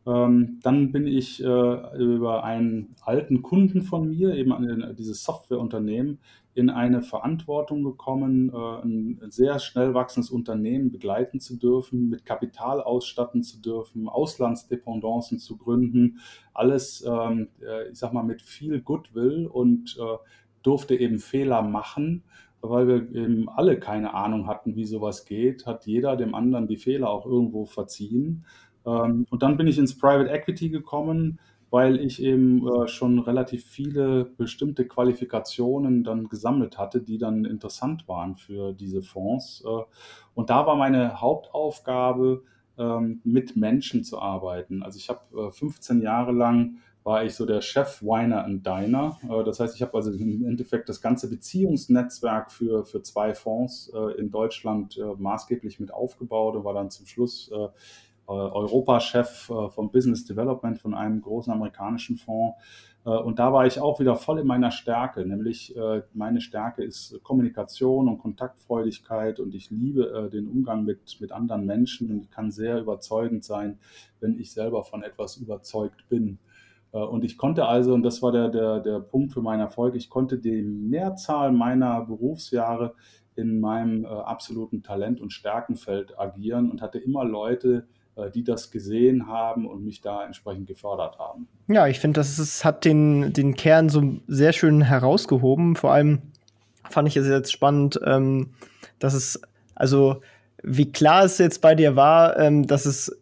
Ähm, 0.07 0.59
dann 0.63 0.91
bin 0.91 1.05
ich 1.05 1.39
über 1.41 2.43
einen 2.43 2.95
alten 3.01 3.41
Kunden 3.41 3.81
von 3.81 4.09
mir, 4.09 4.33
eben 4.35 4.95
dieses 4.97 5.23
Softwareunternehmen, 5.23 6.19
in 6.57 6.71
eine 6.71 7.03
Verantwortung 7.03 7.83
gekommen, 7.83 8.51
äh, 8.51 8.81
ein 8.81 9.19
sehr 9.29 9.59
schnell 9.59 9.93
wachsendes 9.93 10.31
Unternehmen 10.31 10.91
begleiten 10.91 11.39
zu 11.39 11.55
dürfen, 11.55 12.09
mit 12.09 12.25
Kapital 12.25 12.81
ausstatten 12.81 13.43
zu 13.43 13.61
dürfen, 13.61 14.09
Auslandsdependancen 14.09 15.37
zu 15.37 15.55
gründen, 15.57 16.19
alles, 16.55 17.05
ähm, 17.07 17.49
äh, 17.61 17.91
ich 17.91 17.99
sag 17.99 18.11
mal, 18.11 18.23
mit 18.23 18.41
viel 18.41 18.81
Goodwill 18.81 19.45
und 19.45 19.97
äh, 19.99 20.17
durfte 20.63 20.95
eben 20.95 21.19
Fehler 21.19 21.61
machen, 21.61 22.23
weil 22.61 22.87
wir 22.87 23.13
eben 23.13 23.49
alle 23.49 23.79
keine 23.79 24.15
Ahnung 24.15 24.47
hatten, 24.47 24.75
wie 24.75 24.85
sowas 24.85 25.25
geht, 25.25 25.67
hat 25.67 25.85
jeder 25.85 26.15
dem 26.17 26.33
anderen 26.33 26.67
die 26.67 26.77
Fehler 26.77 27.11
auch 27.11 27.27
irgendwo 27.27 27.65
verziehen. 27.65 28.45
Ähm, 28.87 29.27
und 29.29 29.43
dann 29.43 29.57
bin 29.57 29.67
ich 29.67 29.77
ins 29.77 29.97
Private 29.97 30.31
Equity 30.31 30.69
gekommen, 30.69 31.39
weil 31.69 31.99
ich 31.99 32.23
eben 32.23 32.65
äh, 32.67 32.87
schon 32.87 33.19
relativ 33.19 33.65
viele 33.65 34.23
bestimmte 34.23 34.87
Qualifikationen 34.87 36.03
dann 36.03 36.29
gesammelt 36.29 36.77
hatte, 36.77 37.01
die 37.01 37.17
dann 37.17 37.45
interessant 37.45 38.07
waren 38.07 38.37
für 38.37 38.73
diese 38.73 39.03
Fonds. 39.03 39.63
Äh, 39.65 39.83
und 40.33 40.49
da 40.49 40.65
war 40.65 40.77
meine 40.77 41.19
Hauptaufgabe, 41.19 42.43
ähm, 42.79 43.21
mit 43.23 43.55
Menschen 43.55 44.03
zu 44.03 44.19
arbeiten. 44.21 44.83
Also 44.83 44.99
ich 44.99 45.09
habe 45.09 45.47
äh, 45.47 45.51
15 45.51 45.99
Jahre 45.99 46.31
lang 46.31 46.77
war 47.03 47.23
ich 47.23 47.33
so 47.33 47.45
der 47.47 47.61
Chef 47.61 48.03
Winer 48.03 48.45
and 48.45 48.67
Diner. 48.67 49.17
Äh, 49.27 49.43
das 49.43 49.59
heißt, 49.59 49.73
ich 49.73 49.81
habe 49.81 49.95
also 49.95 50.11
im 50.11 50.45
Endeffekt 50.45 50.87
das 50.87 51.01
ganze 51.01 51.27
Beziehungsnetzwerk 51.27 52.51
für, 52.51 52.85
für 52.85 53.01
zwei 53.01 53.33
Fonds 53.33 53.91
äh, 53.95 54.19
in 54.19 54.29
Deutschland 54.29 54.99
maßgeblich 55.17 55.79
mit 55.79 55.91
aufgebaut 55.91 56.55
und 56.55 56.65
war 56.65 56.75
dann 56.75 56.91
zum 56.91 57.07
Schluss 57.07 57.51
Europachef 58.27 59.49
äh, 59.49 59.69
vom 59.69 59.91
Business 59.91 60.25
Development 60.25 60.77
von 60.77 60.93
einem 60.93 61.21
großen 61.21 61.51
amerikanischen 61.51 62.17
Fonds. 62.17 62.57
Äh, 63.05 63.09
und 63.09 63.39
da 63.39 63.53
war 63.53 63.65
ich 63.65 63.79
auch 63.79 63.99
wieder 63.99 64.15
voll 64.15 64.39
in 64.39 64.47
meiner 64.47 64.71
Stärke, 64.71 65.25
nämlich 65.25 65.75
meine 66.13 66.41
Stärke 66.41 66.83
ist 66.83 67.21
Kommunikation 67.23 68.07
und 68.07 68.19
Kontaktfreudigkeit 68.19 69.39
und 69.39 69.55
ich 69.55 69.71
liebe 69.71 70.29
den 70.31 70.47
Umgang 70.47 70.83
mit, 70.83 71.19
mit 71.19 71.31
anderen 71.31 71.65
Menschen 71.65 72.11
und 72.11 72.31
kann 72.31 72.51
sehr 72.51 72.79
überzeugend 72.79 73.43
sein, 73.43 73.79
wenn 74.19 74.37
ich 74.39 74.51
selber 74.51 74.83
von 74.83 75.03
etwas 75.03 75.37
überzeugt 75.37 76.07
bin. 76.09 76.39
Und 76.91 77.23
ich 77.23 77.37
konnte 77.37 77.65
also, 77.65 77.93
und 77.93 78.03
das 78.03 78.21
war 78.21 78.31
der, 78.31 78.49
der, 78.49 78.79
der 78.79 78.99
Punkt 78.99 79.33
für 79.33 79.41
meinen 79.41 79.59
Erfolg, 79.59 79.95
ich 79.95 80.09
konnte 80.09 80.37
die 80.37 80.61
Mehrzahl 80.63 81.51
meiner 81.51 82.01
Berufsjahre 82.05 82.95
in 83.37 83.59
meinem 83.59 84.03
äh, 84.03 84.07
absoluten 84.07 84.83
Talent- 84.83 85.21
und 85.21 85.31
Stärkenfeld 85.31 86.19
agieren 86.19 86.69
und 86.69 86.81
hatte 86.81 86.97
immer 86.97 87.23
Leute, 87.23 87.87
äh, 87.87 88.06
die 88.33 88.43
das 88.43 88.71
gesehen 88.71 89.27
haben 89.27 89.67
und 89.67 89.83
mich 89.83 90.01
da 90.01 90.25
entsprechend 90.25 90.67
gefördert 90.67 91.17
haben. 91.19 91.47
Ja, 91.67 91.87
ich 91.87 91.99
finde, 91.99 92.19
das 92.19 92.39
ist, 92.39 92.65
hat 92.65 92.85
den, 92.85 93.33
den 93.33 93.55
Kern 93.55 93.89
so 93.89 94.17
sehr 94.27 94.53
schön 94.53 94.81
herausgehoben. 94.81 95.75
Vor 95.75 95.91
allem 95.91 96.21
fand 96.89 97.07
ich 97.07 97.17
es 97.17 97.27
jetzt 97.27 97.51
spannend, 97.51 97.99
ähm, 98.05 98.51
dass 98.99 99.13
es, 99.13 99.41
also 99.75 100.21
wie 100.63 100.91
klar 100.91 101.23
es 101.23 101.37
jetzt 101.37 101.61
bei 101.61 101.75
dir 101.75 101.95
war, 101.95 102.37
ähm, 102.39 102.65
dass 102.65 102.85
es 102.85 103.15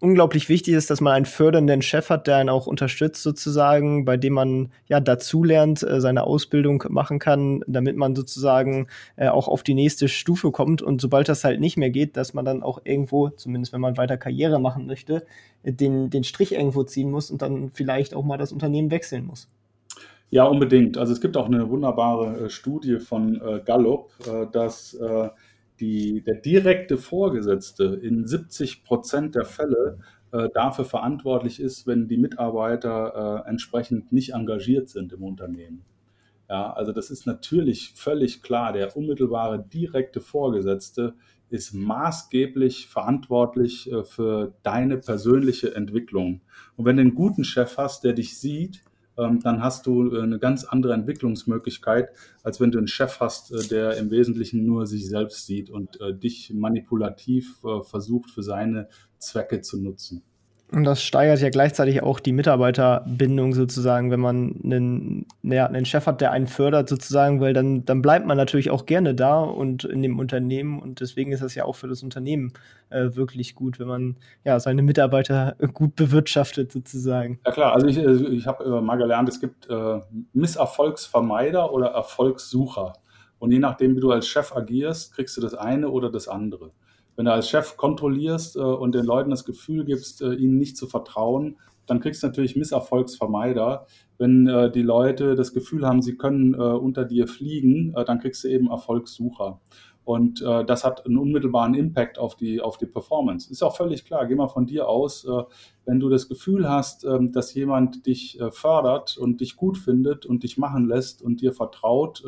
unglaublich 0.00 0.48
wichtig 0.48 0.74
ist, 0.74 0.90
dass 0.90 1.00
man 1.00 1.14
einen 1.14 1.24
fördernden 1.24 1.82
Chef 1.82 2.10
hat, 2.10 2.26
der 2.26 2.36
einen 2.36 2.48
auch 2.48 2.66
unterstützt 2.66 3.22
sozusagen, 3.22 4.04
bei 4.04 4.16
dem 4.16 4.34
man 4.34 4.70
ja 4.86 5.00
dazulernt, 5.00 5.82
äh, 5.82 6.00
seine 6.00 6.24
Ausbildung 6.24 6.84
machen 6.88 7.18
kann, 7.18 7.62
damit 7.66 7.96
man 7.96 8.14
sozusagen 8.14 8.88
äh, 9.16 9.28
auch 9.28 9.48
auf 9.48 9.62
die 9.62 9.74
nächste 9.74 10.08
Stufe 10.08 10.50
kommt 10.50 10.82
und 10.82 11.00
sobald 11.00 11.28
das 11.28 11.44
halt 11.44 11.60
nicht 11.60 11.76
mehr 11.76 11.90
geht, 11.90 12.16
dass 12.16 12.34
man 12.34 12.44
dann 12.44 12.62
auch 12.62 12.80
irgendwo, 12.84 13.30
zumindest 13.30 13.72
wenn 13.72 13.80
man 13.80 13.96
weiter 13.96 14.16
Karriere 14.16 14.60
machen 14.60 14.86
möchte, 14.86 15.26
den, 15.64 16.10
den 16.10 16.24
Strich 16.24 16.52
irgendwo 16.52 16.84
ziehen 16.84 17.10
muss 17.10 17.30
und 17.30 17.42
dann 17.42 17.70
vielleicht 17.72 18.14
auch 18.14 18.24
mal 18.24 18.38
das 18.38 18.52
Unternehmen 18.52 18.90
wechseln 18.90 19.26
muss. 19.26 19.48
Ja, 20.30 20.44
unbedingt. 20.44 20.98
Also 20.98 21.12
es 21.12 21.20
gibt 21.20 21.36
auch 21.36 21.46
eine 21.46 21.70
wunderbare 21.70 22.46
äh, 22.46 22.50
Studie 22.50 22.98
von 22.98 23.40
äh, 23.40 23.60
Gallup, 23.64 24.10
äh, 24.26 24.46
dass 24.50 24.94
äh, 24.94 25.28
die, 25.80 26.22
der 26.22 26.36
direkte 26.36 26.96
Vorgesetzte 26.96 27.84
in 28.02 28.26
70 28.26 28.84
Prozent 28.84 29.34
der 29.34 29.44
Fälle 29.44 29.98
äh, 30.32 30.48
dafür 30.52 30.84
verantwortlich 30.84 31.60
ist, 31.60 31.86
wenn 31.86 32.08
die 32.08 32.16
Mitarbeiter 32.16 33.44
äh, 33.44 33.48
entsprechend 33.48 34.12
nicht 34.12 34.32
engagiert 34.34 34.88
sind 34.88 35.12
im 35.12 35.22
Unternehmen. 35.22 35.84
Ja, 36.48 36.72
also 36.72 36.92
das 36.92 37.10
ist 37.10 37.26
natürlich 37.26 37.92
völlig 37.96 38.42
klar. 38.42 38.72
Der 38.72 38.96
unmittelbare 38.96 39.64
direkte 39.64 40.20
Vorgesetzte 40.20 41.14
ist 41.48 41.74
maßgeblich 41.74 42.88
verantwortlich 42.88 43.90
äh, 43.90 44.04
für 44.04 44.54
deine 44.62 44.98
persönliche 44.98 45.74
Entwicklung. 45.74 46.40
Und 46.76 46.84
wenn 46.84 46.96
du 46.96 47.02
einen 47.02 47.14
guten 47.14 47.44
Chef 47.44 47.78
hast, 47.78 48.04
der 48.04 48.12
dich 48.12 48.38
sieht, 48.38 48.82
dann 49.16 49.62
hast 49.62 49.86
du 49.86 50.14
äh, 50.14 50.22
eine 50.22 50.38
ganz 50.38 50.64
andere 50.64 50.92
Entwicklungsmöglichkeit, 50.92 52.10
als 52.42 52.60
wenn 52.60 52.70
du 52.70 52.78
einen 52.78 52.88
Chef 52.88 53.18
hast, 53.20 53.52
äh, 53.52 53.66
der 53.68 53.96
im 53.96 54.10
Wesentlichen 54.10 54.64
nur 54.66 54.86
sich 54.86 55.08
selbst 55.08 55.46
sieht 55.46 55.70
und 55.70 56.00
äh, 56.00 56.14
dich 56.14 56.52
manipulativ 56.54 57.60
versucht 57.82 58.30
für 58.30 58.42
seine 58.42 58.88
Zwecke 59.18 59.60
zu 59.60 59.80
nutzen. 59.80 60.22
Und 60.72 60.82
das 60.82 61.00
steigert 61.00 61.40
ja 61.40 61.48
gleichzeitig 61.48 62.02
auch 62.02 62.18
die 62.18 62.32
Mitarbeiterbindung 62.32 63.54
sozusagen, 63.54 64.10
wenn 64.10 64.18
man 64.18 64.60
einen, 64.64 65.26
ja, 65.42 65.66
einen 65.66 65.84
Chef 65.84 66.06
hat, 66.06 66.20
der 66.20 66.32
einen 66.32 66.48
fördert 66.48 66.88
sozusagen, 66.88 67.40
weil 67.40 67.52
dann, 67.52 67.84
dann 67.84 68.02
bleibt 68.02 68.26
man 68.26 68.36
natürlich 68.36 68.70
auch 68.70 68.84
gerne 68.84 69.14
da 69.14 69.38
und 69.38 69.84
in 69.84 70.02
dem 70.02 70.18
Unternehmen 70.18 70.80
und 70.80 71.00
deswegen 71.00 71.30
ist 71.30 71.42
das 71.42 71.54
ja 71.54 71.64
auch 71.64 71.76
für 71.76 71.86
das 71.86 72.02
Unternehmen 72.02 72.52
äh, 72.90 73.14
wirklich 73.14 73.54
gut, 73.54 73.78
wenn 73.78 73.86
man 73.86 74.16
ja 74.44 74.58
seine 74.58 74.82
Mitarbeiter 74.82 75.54
gut 75.72 75.94
bewirtschaftet 75.94 76.72
sozusagen. 76.72 77.38
Ja 77.46 77.52
klar, 77.52 77.72
also 77.72 77.86
ich, 77.86 77.98
also 78.04 78.26
ich 78.26 78.48
habe 78.48 78.64
äh, 78.64 78.80
mal 78.80 78.96
gelernt, 78.96 79.28
es 79.28 79.40
gibt 79.40 79.70
äh, 79.70 80.00
Misserfolgsvermeider 80.32 81.72
oder 81.72 81.88
Erfolgssucher 81.88 82.94
und 83.38 83.52
je 83.52 83.60
nachdem, 83.60 83.94
wie 83.94 84.00
du 84.00 84.10
als 84.10 84.26
Chef 84.26 84.54
agierst, 84.56 85.14
kriegst 85.14 85.36
du 85.36 85.40
das 85.40 85.54
eine 85.54 85.90
oder 85.90 86.10
das 86.10 86.26
andere. 86.26 86.72
Wenn 87.16 87.24
du 87.24 87.32
als 87.32 87.48
Chef 87.48 87.76
kontrollierst 87.76 88.56
äh, 88.56 88.60
und 88.60 88.94
den 88.94 89.04
Leuten 89.04 89.30
das 89.30 89.44
Gefühl 89.44 89.84
gibst, 89.84 90.22
äh, 90.22 90.34
ihnen 90.34 90.58
nicht 90.58 90.76
zu 90.76 90.86
vertrauen, 90.86 91.56
dann 91.86 92.00
kriegst 92.00 92.22
du 92.22 92.26
natürlich 92.26 92.56
Misserfolgsvermeider. 92.56 93.86
Wenn 94.18 94.46
äh, 94.46 94.70
die 94.70 94.82
Leute 94.82 95.34
das 95.34 95.52
Gefühl 95.52 95.86
haben, 95.86 96.02
sie 96.02 96.16
können 96.16 96.54
äh, 96.54 96.58
unter 96.58 97.04
dir 97.04 97.26
fliegen, 97.28 97.94
äh, 97.94 98.04
dann 98.04 98.18
kriegst 98.18 98.44
du 98.44 98.48
eben 98.48 98.68
Erfolgssucher. 98.68 99.60
Und 100.04 100.40
äh, 100.40 100.64
das 100.64 100.84
hat 100.84 101.04
einen 101.04 101.18
unmittelbaren 101.18 101.74
Impact 101.74 102.18
auf 102.20 102.36
die, 102.36 102.60
auf 102.60 102.78
die 102.78 102.86
Performance. 102.86 103.50
Ist 103.50 103.62
auch 103.62 103.76
völlig 103.76 104.04
klar. 104.04 104.26
Geh 104.26 104.36
mal 104.36 104.46
von 104.46 104.64
dir 104.64 104.88
aus, 104.88 105.24
äh, 105.24 105.42
wenn 105.84 105.98
du 105.98 106.08
das 106.08 106.28
Gefühl 106.28 106.68
hast, 106.68 107.04
äh, 107.04 107.18
dass 107.22 107.52
jemand 107.54 108.06
dich 108.06 108.40
äh, 108.40 108.52
fördert 108.52 109.16
und 109.16 109.40
dich 109.40 109.56
gut 109.56 109.76
findet 109.76 110.24
und 110.24 110.44
dich 110.44 110.58
machen 110.58 110.86
lässt 110.86 111.22
und 111.22 111.40
dir 111.40 111.52
vertraut 111.52 112.22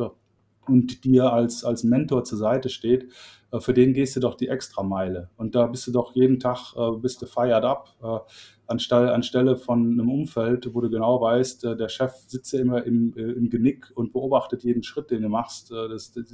und 0.68 1.04
dir 1.04 1.32
als, 1.32 1.64
als 1.64 1.84
Mentor 1.84 2.24
zur 2.24 2.38
Seite 2.38 2.68
steht, 2.68 3.10
äh, 3.50 3.60
für 3.60 3.74
den 3.74 3.92
gehst 3.92 4.16
du 4.16 4.20
doch 4.20 4.34
die 4.34 4.48
Extrameile. 4.48 5.30
Und 5.36 5.54
da 5.54 5.66
bist 5.66 5.86
du 5.86 5.92
doch 5.92 6.14
jeden 6.14 6.38
Tag, 6.40 6.74
äh, 6.76 6.96
bist 6.98 7.22
du 7.22 7.26
fired 7.26 7.64
up, 7.64 7.94
äh, 8.02 8.18
anstelle, 8.66 9.12
anstelle 9.12 9.56
von 9.56 9.92
einem 9.92 10.10
Umfeld, 10.10 10.74
wo 10.74 10.80
du 10.80 10.90
genau 10.90 11.20
weißt, 11.20 11.64
der 11.64 11.88
Chef 11.88 12.12
sitzt 12.26 12.52
ja 12.52 12.60
immer 12.60 12.84
im, 12.84 13.14
im 13.16 13.48
Genick 13.48 13.90
und 13.94 14.12
beobachtet 14.12 14.62
jeden 14.62 14.82
Schritt, 14.82 15.10
den 15.10 15.22
du 15.22 15.30
machst. 15.30 15.70
Das, 15.70 16.12
das, 16.12 16.26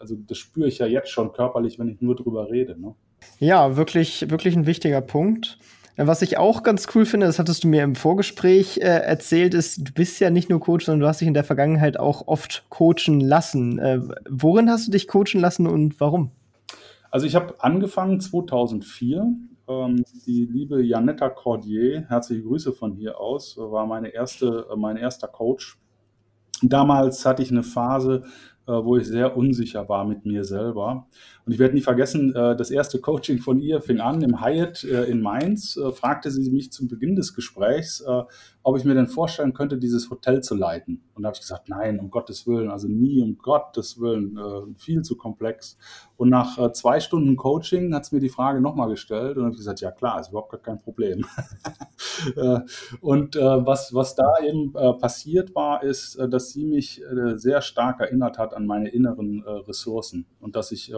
also 0.00 0.16
das 0.16 0.38
spüre 0.38 0.66
ich 0.66 0.78
ja 0.78 0.86
jetzt 0.86 1.10
schon 1.10 1.32
körperlich, 1.32 1.78
wenn 1.78 1.88
ich 1.88 2.00
nur 2.00 2.16
drüber 2.16 2.50
rede. 2.50 2.76
Ne? 2.80 2.96
Ja, 3.38 3.76
wirklich, 3.76 4.28
wirklich 4.28 4.56
ein 4.56 4.66
wichtiger 4.66 5.00
Punkt. 5.00 5.60
Was 6.00 6.22
ich 6.22 6.38
auch 6.38 6.62
ganz 6.62 6.86
cool 6.94 7.04
finde, 7.04 7.26
das 7.26 7.40
hattest 7.40 7.64
du 7.64 7.68
mir 7.68 7.82
im 7.82 7.96
Vorgespräch 7.96 8.78
äh, 8.78 8.82
erzählt, 8.82 9.52
ist, 9.52 9.88
du 9.88 9.92
bist 9.92 10.20
ja 10.20 10.30
nicht 10.30 10.48
nur 10.48 10.60
Coach, 10.60 10.84
sondern 10.84 11.00
du 11.00 11.08
hast 11.08 11.20
dich 11.20 11.26
in 11.26 11.34
der 11.34 11.42
Vergangenheit 11.42 11.98
auch 11.98 12.28
oft 12.28 12.64
coachen 12.68 13.20
lassen. 13.20 13.80
Äh, 13.80 14.00
worin 14.30 14.70
hast 14.70 14.86
du 14.86 14.92
dich 14.92 15.08
coachen 15.08 15.40
lassen 15.40 15.66
und 15.66 15.98
warum? 15.98 16.30
Also 17.10 17.26
ich 17.26 17.34
habe 17.34 17.54
angefangen 17.58 18.20
2004. 18.20 19.26
Ähm, 19.68 20.04
die 20.24 20.44
liebe 20.44 20.80
Janetta 20.84 21.30
Cordier, 21.30 22.06
herzliche 22.08 22.44
Grüße 22.44 22.72
von 22.72 22.92
hier 22.92 23.18
aus, 23.18 23.56
war 23.58 23.84
meine 23.84 24.14
erste, 24.14 24.68
äh, 24.70 24.76
mein 24.76 24.96
erster 24.96 25.26
Coach. 25.26 25.80
Damals 26.62 27.26
hatte 27.26 27.42
ich 27.42 27.50
eine 27.50 27.64
Phase, 27.64 28.22
äh, 28.68 28.72
wo 28.72 28.96
ich 28.96 29.06
sehr 29.06 29.36
unsicher 29.36 29.88
war 29.88 30.04
mit 30.04 30.24
mir 30.24 30.44
selber. 30.44 31.08
Und 31.48 31.52
ich 31.52 31.60
werde 31.60 31.74
nie 31.74 31.80
vergessen, 31.80 32.34
äh, 32.34 32.54
das 32.56 32.70
erste 32.70 33.00
Coaching 33.00 33.38
von 33.38 33.58
ihr 33.58 33.80
fing 33.80 34.00
an 34.00 34.20
im 34.20 34.42
Hyatt 34.44 34.84
äh, 34.84 35.04
in 35.04 35.22
Mainz, 35.22 35.80
fragte 35.94 36.30
sie 36.30 36.50
mich 36.50 36.72
zum 36.72 36.88
Beginn 36.88 37.16
des 37.16 37.34
Gesprächs, 37.34 38.04
ob 38.62 38.76
ich 38.76 38.84
mir 38.84 38.92
denn 38.92 39.06
vorstellen 39.06 39.54
könnte, 39.54 39.78
dieses 39.78 40.10
Hotel 40.10 40.42
zu 40.42 40.54
leiten. 40.54 41.00
Und 41.14 41.22
da 41.22 41.28
habe 41.28 41.36
ich 41.36 41.40
gesagt, 41.40 41.70
nein, 41.70 41.98
um 42.00 42.10
Gottes 42.10 42.46
Willen, 42.46 42.70
also 42.70 42.86
nie, 42.86 43.22
um 43.22 43.38
Gottes 43.38 43.98
Willen, 43.98 44.38
viel 44.76 45.00
zu 45.00 45.16
komplex. 45.16 45.78
Und 46.18 46.28
nach 46.28 46.72
zwei 46.72 47.00
Stunden 47.00 47.36
Coaching 47.36 47.94
hat 47.94 48.04
sie 48.04 48.16
mir 48.16 48.20
die 48.20 48.28
Frage 48.28 48.60
nochmal 48.60 48.90
gestellt 48.90 49.38
und 49.38 49.46
habe 49.46 49.56
gesagt, 49.56 49.80
ja 49.80 49.90
klar, 49.90 50.20
ist 50.20 50.28
überhaupt 50.28 50.50
gar 50.50 50.60
kein 50.60 50.78
Problem. 50.78 51.24
und 53.00 53.36
was, 53.36 53.94
was 53.94 54.14
da 54.14 54.34
eben 54.46 54.72
passiert 54.98 55.54
war, 55.54 55.82
ist, 55.82 56.18
dass 56.28 56.50
sie 56.50 56.66
mich 56.66 57.02
sehr 57.36 57.62
stark 57.62 58.00
erinnert 58.00 58.36
hat 58.36 58.52
an 58.52 58.66
meine 58.66 58.90
inneren 58.90 59.42
Ressourcen 59.44 60.26
und 60.40 60.56
dass 60.56 60.72
ich 60.72 60.92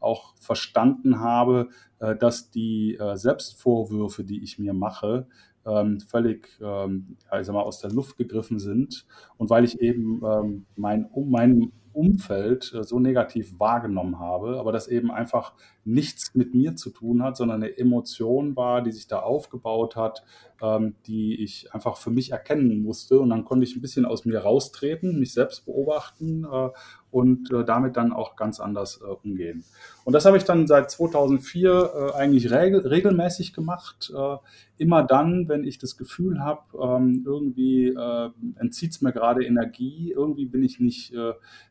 auch 0.00 0.34
verstanden 0.40 1.20
habe, 1.20 1.68
äh, 1.98 2.16
dass 2.16 2.50
die 2.50 2.96
äh, 2.96 3.16
Selbstvorwürfe, 3.16 4.24
die 4.24 4.42
ich 4.42 4.58
mir 4.58 4.74
mache, 4.74 5.26
ähm, 5.66 6.00
völlig 6.00 6.58
ähm, 6.60 7.16
ja, 7.30 7.40
ich 7.40 7.46
sag 7.46 7.54
mal, 7.54 7.62
aus 7.62 7.80
der 7.80 7.90
Luft 7.90 8.16
gegriffen 8.16 8.58
sind. 8.58 9.06
Und 9.36 9.50
weil 9.50 9.64
ich 9.64 9.80
eben 9.80 10.20
ähm, 10.24 10.66
mein, 10.76 11.08
mein 11.14 11.72
Umfeld 11.92 12.72
äh, 12.74 12.84
so 12.84 12.98
negativ 12.98 13.58
wahrgenommen 13.58 14.18
habe, 14.18 14.58
aber 14.58 14.72
das 14.72 14.88
eben 14.88 15.10
einfach 15.10 15.54
nichts 15.84 16.34
mit 16.34 16.54
mir 16.54 16.76
zu 16.76 16.90
tun 16.90 17.22
hat, 17.22 17.36
sondern 17.36 17.62
eine 17.62 17.76
Emotion 17.76 18.56
war, 18.56 18.82
die 18.82 18.92
sich 18.92 19.06
da 19.06 19.20
aufgebaut 19.20 19.96
hat, 19.96 20.24
ähm, 20.62 20.94
die 21.06 21.42
ich 21.42 21.72
einfach 21.74 21.96
für 21.96 22.10
mich 22.10 22.32
erkennen 22.32 22.82
musste. 22.82 23.20
Und 23.20 23.30
dann 23.30 23.44
konnte 23.44 23.64
ich 23.64 23.76
ein 23.76 23.80
bisschen 23.82 24.06
aus 24.06 24.24
mir 24.24 24.38
raustreten, 24.38 25.18
mich 25.18 25.32
selbst 25.32 25.66
beobachten 25.66 26.44
äh, 26.44 26.70
und 27.10 27.52
äh, 27.52 27.64
damit 27.64 27.96
dann 27.96 28.12
auch 28.12 28.34
ganz 28.34 28.58
anders 28.58 29.00
äh, 29.00 29.06
umgehen. 29.06 29.62
Und 30.04 30.14
das 30.14 30.24
habe 30.24 30.36
ich 30.36 30.44
dann 30.44 30.66
seit 30.66 30.90
2004 30.90 31.70
äh, 31.70 32.12
eigentlich 32.14 32.50
regel 32.50 32.80
regelmäßig 32.80 33.52
gemacht. 33.52 34.12
Äh, 34.12 34.36
immer 34.78 35.04
dann, 35.04 35.48
wenn 35.48 35.62
ich 35.62 35.78
das 35.78 35.96
Gefühl 35.96 36.40
habe, 36.40 36.62
ähm, 36.76 37.22
irgendwie 37.24 37.88
äh, 37.88 38.30
entzieht 38.56 38.90
es 38.90 39.00
mir 39.00 39.12
gerade 39.12 39.44
Energie, 39.44 40.12
irgendwie 40.12 40.46
bin 40.46 40.64
ich 40.64 40.80
nicht 40.80 41.14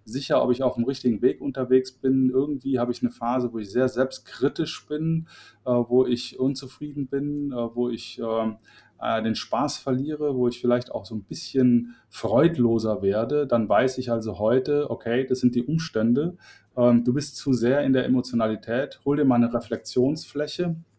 sicher, 0.05 0.41
ob 0.41 0.51
ich 0.51 0.63
auf 0.63 0.75
dem 0.75 0.85
richtigen 0.85 1.21
Weg 1.21 1.41
unterwegs 1.41 1.91
bin. 1.91 2.29
Irgendwie 2.29 2.79
habe 2.79 2.91
ich 2.91 3.01
eine 3.01 3.11
Phase, 3.11 3.51
wo 3.51 3.59
ich 3.59 3.69
sehr 3.69 3.89
selbstkritisch 4.03 4.87
bin, 4.87 5.27
wo 5.63 6.05
ich 6.05 6.39
unzufrieden 6.39 7.07
bin, 7.07 7.51
wo 7.51 7.89
ich 7.89 8.19
ähm, 8.19 8.57
äh, 9.03 9.21
den 9.21 9.35
Spaß 9.35 9.79
verliere, 9.79 10.35
wo 10.35 10.47
ich 10.47 10.61
vielleicht 10.61 10.91
auch 10.91 11.05
so 11.05 11.13
ein 11.13 11.23
bisschen 11.23 11.95
freudloser 12.09 13.01
werde, 13.01 13.45
dann 13.45 13.67
weiß 13.67 13.97
ich 13.97 14.09
also 14.09 14.39
heute, 14.39 14.89
okay, 14.89 15.25
das 15.25 15.41
sind 15.41 15.55
die 15.55 15.63
Umstände. 15.63 16.37
Ähm, 16.77 17.03
du 17.03 17.13
bist 17.13 17.35
zu 17.35 17.51
sehr 17.51 17.81
in 17.83 17.91
der 17.91 18.05
Emotionalität. 18.05 19.01
Hol 19.03 19.17
dir 19.17 19.25
mal 19.25 19.35
eine 19.35 19.53
Reflexionsfläche, 19.53 20.63
äh, 20.63 20.92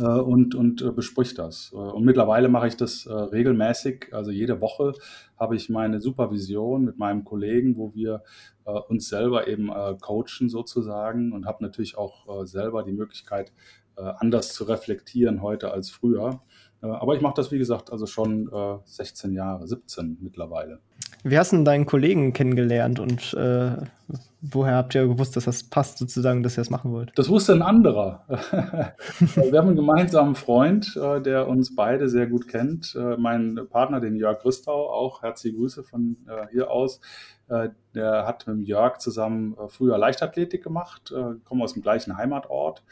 und, 0.00 0.54
und 0.54 0.82
äh, 0.82 0.90
besprich 0.90 1.34
das. 1.34 1.70
Äh, 1.72 1.76
und 1.76 2.04
mittlerweile 2.04 2.48
mache 2.48 2.68
ich 2.68 2.76
das 2.76 3.06
äh, 3.06 3.12
regelmäßig. 3.12 4.08
Also 4.12 4.30
jede 4.30 4.60
Woche 4.60 4.94
habe 5.38 5.56
ich 5.56 5.68
meine 5.68 6.00
Supervision 6.00 6.84
mit 6.84 6.98
meinem 6.98 7.24
Kollegen, 7.24 7.76
wo 7.76 7.94
wir 7.94 8.22
äh, 8.64 8.70
uns 8.70 9.08
selber 9.08 9.48
eben 9.48 9.70
äh, 9.70 9.96
coachen 10.00 10.48
sozusagen 10.48 11.32
und 11.32 11.46
habe 11.46 11.62
natürlich 11.62 11.98
auch 11.98 12.46
selber 12.46 12.82
die 12.82 12.92
Möglichkeit, 12.92 13.52
anders 13.94 14.54
zu 14.54 14.64
reflektieren 14.64 15.42
heute 15.42 15.70
als 15.70 15.90
früher. 15.90 16.40
Äh, 16.82 16.86
aber 16.86 17.14
ich 17.14 17.20
mache 17.20 17.34
das, 17.36 17.50
wie 17.52 17.58
gesagt, 17.58 17.92
also 17.92 18.06
schon 18.06 18.48
äh, 18.52 18.78
16 18.84 19.32
Jahre, 19.32 19.66
17 19.66 20.18
mittlerweile. 20.20 20.80
Wie 21.24 21.38
hast 21.38 21.52
du 21.52 21.56
denn 21.56 21.64
deinen 21.64 21.86
Kollegen 21.86 22.32
kennengelernt 22.32 22.98
und 22.98 23.32
äh, 23.34 23.76
woher 24.40 24.74
habt 24.74 24.94
ihr 24.96 25.06
gewusst, 25.06 25.36
dass 25.36 25.44
das 25.44 25.62
passt, 25.62 25.98
sozusagen, 25.98 26.42
dass 26.42 26.58
ihr 26.58 26.62
das 26.62 26.70
machen 26.70 26.92
wollt? 26.92 27.12
Das 27.14 27.28
wusste 27.28 27.52
ein 27.52 27.62
anderer. 27.62 28.24
Wir 29.36 29.58
haben 29.58 29.68
einen 29.68 29.76
gemeinsamen 29.76 30.34
Freund, 30.34 30.96
äh, 30.96 31.20
der 31.20 31.46
uns 31.46 31.76
beide 31.76 32.08
sehr 32.08 32.26
gut 32.26 32.48
kennt. 32.48 32.96
Äh, 32.96 33.16
mein 33.18 33.60
Partner, 33.70 34.00
den 34.00 34.16
Jörg 34.16 34.44
Rüstau, 34.44 34.90
auch 34.90 35.22
herzliche 35.22 35.56
Grüße 35.56 35.84
von 35.84 36.16
äh, 36.26 36.46
hier 36.50 36.70
aus. 36.70 37.00
Der 37.94 38.26
hat 38.26 38.46
mit 38.46 38.66
Jörg 38.66 38.96
zusammen 38.96 39.54
früher 39.68 39.98
Leichtathletik 39.98 40.64
gemacht, 40.64 41.12
kommen 41.44 41.60
aus 41.60 41.74
dem 41.74 41.82
gleichen 41.82 42.16
Heimatort 42.16 42.82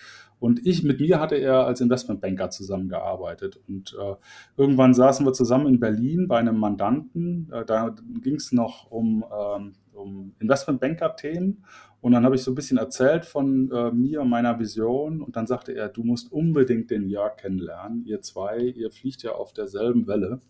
und 0.40 0.66
ich, 0.66 0.82
mit 0.82 1.00
mir 1.00 1.20
hatte 1.20 1.36
er 1.36 1.66
als 1.66 1.82
Investmentbanker 1.82 2.48
zusammengearbeitet. 2.48 3.60
Und 3.68 3.94
äh, 4.00 4.14
irgendwann 4.56 4.94
saßen 4.94 5.24
wir 5.26 5.34
zusammen 5.34 5.66
in 5.66 5.78
Berlin 5.78 6.26
bei 6.28 6.38
einem 6.38 6.56
Mandanten. 6.56 7.50
Äh, 7.52 7.66
da 7.66 7.94
ging 8.22 8.36
es 8.36 8.50
noch 8.50 8.90
um, 8.90 9.22
ähm, 9.30 9.74
um 9.92 10.32
Investmentbanker-Themen. 10.40 11.62
Und 12.00 12.12
dann 12.12 12.24
habe 12.24 12.36
ich 12.36 12.42
so 12.42 12.50
ein 12.50 12.54
bisschen 12.54 12.78
erzählt 12.78 13.26
von 13.26 13.70
äh, 13.70 13.92
mir 13.92 14.22
und 14.22 14.30
meiner 14.30 14.58
Vision. 14.58 15.20
Und 15.20 15.36
dann 15.36 15.46
sagte 15.46 15.72
er, 15.72 15.90
du 15.90 16.02
musst 16.04 16.32
unbedingt 16.32 16.90
den 16.90 17.10
Jörg 17.10 17.36
kennenlernen. 17.36 18.06
Ihr 18.06 18.22
zwei, 18.22 18.60
ihr 18.60 18.90
fliegt 18.90 19.22
ja 19.22 19.32
auf 19.32 19.52
derselben 19.52 20.06
Welle 20.06 20.40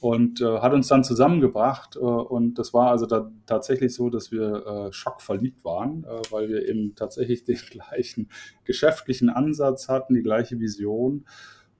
und 0.00 0.40
äh, 0.40 0.58
hat 0.60 0.72
uns 0.72 0.88
dann 0.88 1.04
zusammengebracht. 1.04 1.96
Äh, 1.96 2.00
und 2.00 2.58
das 2.58 2.72
war 2.72 2.90
also 2.90 3.06
da 3.06 3.30
tatsächlich 3.46 3.94
so, 3.94 4.10
dass 4.10 4.30
wir 4.30 4.66
äh, 4.66 4.92
schockverliebt 4.92 5.64
waren, 5.64 6.04
äh, 6.04 6.20
weil 6.30 6.48
wir 6.48 6.68
eben 6.68 6.94
tatsächlich 6.94 7.44
den 7.46 7.56
gleichen 7.56 8.28
geschäftlichen 8.64 9.30
Ansatz 9.30 9.88
hatten, 9.88 10.14
die 10.14 10.22
gleiche 10.22 10.60
Vision. 10.60 11.24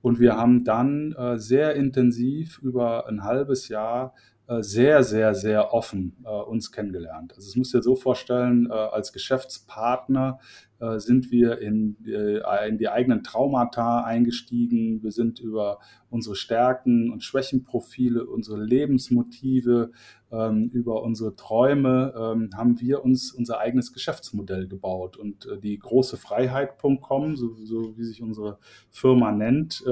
Und 0.01 0.19
wir 0.19 0.37
haben 0.37 0.63
dann 0.63 1.13
äh, 1.13 1.37
sehr 1.37 1.75
intensiv 1.75 2.59
über 2.59 3.07
ein 3.07 3.23
halbes 3.23 3.67
Jahr 3.67 4.13
sehr, 4.61 5.03
sehr, 5.03 5.35
sehr 5.35 5.73
offen 5.73 6.17
äh, 6.23 6.29
uns 6.29 6.71
kennengelernt. 6.71 7.33
Also 7.35 7.47
es 7.47 7.55
muss 7.55 7.71
dir 7.71 7.83
so 7.83 7.95
vorstellen, 7.95 8.67
äh, 8.69 8.73
als 8.73 9.13
Geschäftspartner 9.13 10.39
äh, 10.79 10.97
sind 10.99 11.29
wir 11.29 11.59
in, 11.59 11.97
äh, 12.05 12.67
in 12.69 12.77
die 12.77 12.87
eigenen 12.87 13.21
Traumata 13.21 14.03
eingestiegen. 14.03 15.03
Wir 15.03 15.11
sind 15.11 15.39
über 15.39 15.79
unsere 16.09 16.35
Stärken 16.35 17.11
und 17.11 17.23
Schwächenprofile, 17.23 18.25
unsere 18.25 18.63
Lebensmotive, 18.63 19.91
ähm, 20.31 20.69
über 20.73 21.03
unsere 21.03 21.35
Träume 21.35 22.13
ähm, 22.17 22.49
haben 22.55 22.79
wir 22.79 23.03
uns 23.03 23.33
unser 23.33 23.59
eigenes 23.59 23.91
Geschäftsmodell 23.91 24.67
gebaut. 24.67 25.17
Und 25.17 25.47
äh, 25.47 25.59
die 25.59 25.77
große 25.77 26.15
Freiheit.com, 26.17 27.35
so, 27.35 27.55
so 27.65 27.97
wie 27.97 28.03
sich 28.03 28.21
unsere 28.21 28.57
Firma 28.89 29.31
nennt, 29.31 29.83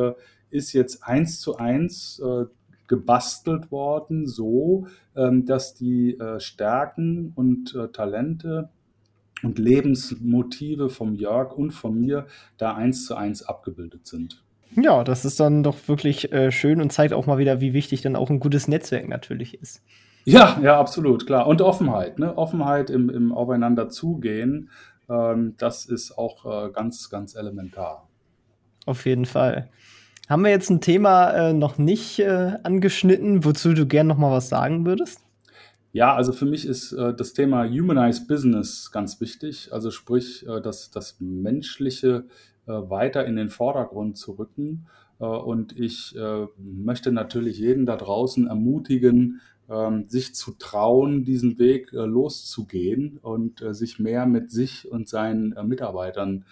ist 0.50 0.72
jetzt 0.72 1.04
eins 1.04 1.42
zu 1.42 1.58
eins 1.58 2.22
gebastelt 2.88 3.72
worden, 3.72 4.28
so 4.28 4.88
ähm, 5.16 5.46
dass 5.46 5.74
die 5.74 6.18
äh, 6.18 6.40
Stärken 6.40 7.34
und 7.36 7.76
äh, 7.76 7.90
Talente 7.90 8.70
und 9.44 9.60
Lebensmotive 9.60 10.90
vom 10.90 11.14
Jörg 11.14 11.52
und 11.54 11.72
von 11.72 12.00
mir 12.00 12.28
da 12.58 12.76
eins 12.76 13.06
zu 13.06 13.16
eins 13.16 13.44
abgebildet 13.44 14.08
sind. 14.08 14.44
Ja, 14.76 15.04
das 15.04 15.26
ist 15.26 15.40
dann 15.40 15.64
doch 15.64 15.88
wirklich 15.88 16.32
äh, 16.32 16.52
schön 16.52 16.82
und 16.82 16.92
zeigt 16.92 17.14
auch 17.14 17.26
mal 17.26 17.38
wieder, 17.38 17.62
wie 17.62 17.74
wichtig 17.74 18.02
dann 18.02 18.16
auch 18.16 18.30
ein 18.30 18.40
gutes 18.40 18.68
Netzwerk 18.68 19.08
natürlich 19.08 19.62
ist. 19.62 19.82
Ja, 20.26 20.60
ja, 20.62 20.78
absolut, 20.78 21.26
klar. 21.26 21.48
Und 21.48 21.62
Offenheit, 21.62 22.20
ne? 22.20 22.38
Offenheit 22.38 22.90
im, 22.90 23.10
im 23.10 23.32
Aufeinander 23.32 23.90
zugehen 23.90 24.70
Ähm, 25.10 25.56
das 25.58 25.86
ist 25.86 26.18
auch 26.18 26.68
äh, 26.68 26.72
ganz, 26.72 27.10
ganz 27.10 27.36
elementar. 27.36 28.08
Auf 28.86 29.06
jeden 29.06 29.26
Fall. 29.26 29.70
Haben 30.28 30.44
wir 30.44 30.52
jetzt 30.52 30.70
ein 30.70 30.82
Thema 30.82 31.32
äh, 31.32 31.54
noch 31.54 31.78
nicht 31.78 32.20
äh, 32.20 32.58
angeschnitten, 32.64 33.46
wozu 33.46 33.74
du 33.74 33.86
gern 33.86 34.08
noch 34.08 34.18
mal 34.18 34.32
was 34.32 34.50
sagen 34.50 34.86
würdest? 34.86 35.22
Ja, 35.94 36.14
also 36.14 36.34
für 36.34 36.46
mich 36.46 36.66
ist 36.66 36.92
äh, 36.92 37.14
das 37.16 37.32
Thema 37.32 37.66
Humanized 37.66 38.28
Business 38.28 38.92
ganz 38.92 39.22
wichtig. 39.22 39.70
Also 39.72 39.90
sprich, 39.90 40.46
äh, 40.46 40.62
das, 40.62 40.92
das 40.92 41.16
Menschliche 41.20 42.26
äh, 42.66 42.72
weiter 42.72 43.26
in 43.26 43.38
den 43.38 43.50
Vordergrund 43.50 44.18
zu 44.18 44.34
rücken. 44.34 44.88
Äh, 45.20 45.24
und 45.26 45.80
ich 45.80 46.14
möchte 46.58 47.14
natürlich 47.14 47.58
jeden 47.58 47.86
da 47.86 47.96
draußen 47.96 48.48
ermutigen, 48.48 49.40
ähm, 49.70 50.08
sich 50.08 50.36
zu 50.36 50.52
trauen, 50.60 51.24
diesen 51.24 51.58
Weg 51.58 51.90
loszugehen 51.94 53.18
und 53.22 53.64
sich 53.72 53.98
mehr 53.98 54.26
mit 54.26 54.52
sich 54.52 54.92
und 54.92 55.08
seinen 55.08 55.56
Mitarbeitern 55.68 56.46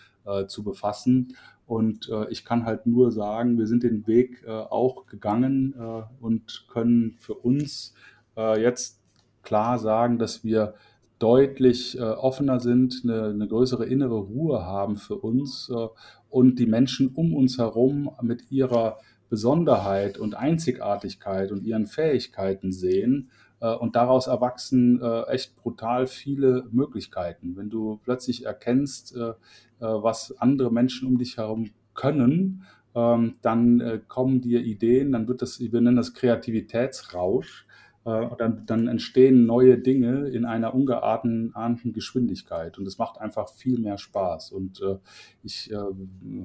zu 0.47 0.63
befassen. 0.63 1.35
Und 1.67 2.11
ich 2.29 2.45
kann 2.45 2.65
halt 2.65 2.85
nur 2.85 3.11
sagen, 3.11 3.57
wir 3.57 3.65
sind 3.65 3.81
den 3.81 4.05
Weg 4.05 4.47
auch 4.47 5.07
gegangen 5.07 5.73
und 6.19 6.65
können 6.69 7.15
für 7.17 7.33
uns 7.33 7.95
jetzt 8.35 9.01
klar 9.41 9.79
sagen, 9.79 10.19
dass 10.19 10.43
wir 10.43 10.75
deutlich 11.19 11.97
äh, 11.97 12.01
offener 12.01 12.59
sind, 12.59 13.01
eine, 13.03 13.29
eine, 13.29 13.47
größere 13.47 13.85
innere 13.85 14.17
Ruhe 14.17 14.65
haben 14.65 14.97
für 14.97 15.15
uns 15.15 15.71
äh, 15.73 15.87
und 16.29 16.59
die 16.59 16.65
Menschen 16.65 17.09
um 17.15 17.33
uns 17.33 17.57
herum 17.57 18.11
mit 18.21 18.51
ihrer 18.51 18.97
Besonderheit 19.29 20.17
und 20.17 20.35
Einzigartigkeit 20.35 21.51
und 21.51 21.63
ihren 21.63 21.87
Fähigkeiten 21.87 22.71
sehen. 22.71 23.31
Äh, 23.65 23.75
und 23.75 23.95
daraus 23.95 24.27
erwachsen 24.27 25.01
äh, 25.01 25.23
echt 25.23 25.55
brutal 25.55 26.07
viele 26.07 26.67
Möglichkeiten. 26.71 27.55
Wenn 27.57 27.69
du 27.69 27.99
plötzlich 28.03 28.45
erkennst, 28.45 29.15
äh, 29.15 29.33
was 29.79 30.33
andere 30.39 30.71
Menschen 30.71 31.07
um 31.07 31.17
dich 31.17 31.37
herum 31.37 31.71
können, 31.93 32.63
ähm, 32.95 33.35
dann 33.41 34.01
kommen 34.07 34.39
dir 34.39 34.61
Ideen, 34.61 35.11
dann 35.11 35.27
wird 35.27 35.41
das, 35.41 35.59
wir 35.59 35.81
nennen 35.81 35.97
das 35.97 36.13
Kreativitätsrausch 36.13 37.65
dann, 38.05 38.67
dann, 38.67 38.87
entstehen 38.87 39.47
neue 39.47 39.79
Dinge 39.79 40.27
in 40.27 40.45
einer 40.45 40.75
ungeahnten 40.75 41.91
Geschwindigkeit 41.91 42.77
und 42.77 42.85
es 42.85 42.99
macht 42.99 43.19
einfach 43.19 43.49
viel 43.49 43.79
mehr 43.79 43.97
Spaß. 43.97 44.51
Und 44.51 44.79
äh, 44.79 44.97
ich 45.41 45.71
äh, 45.71 45.77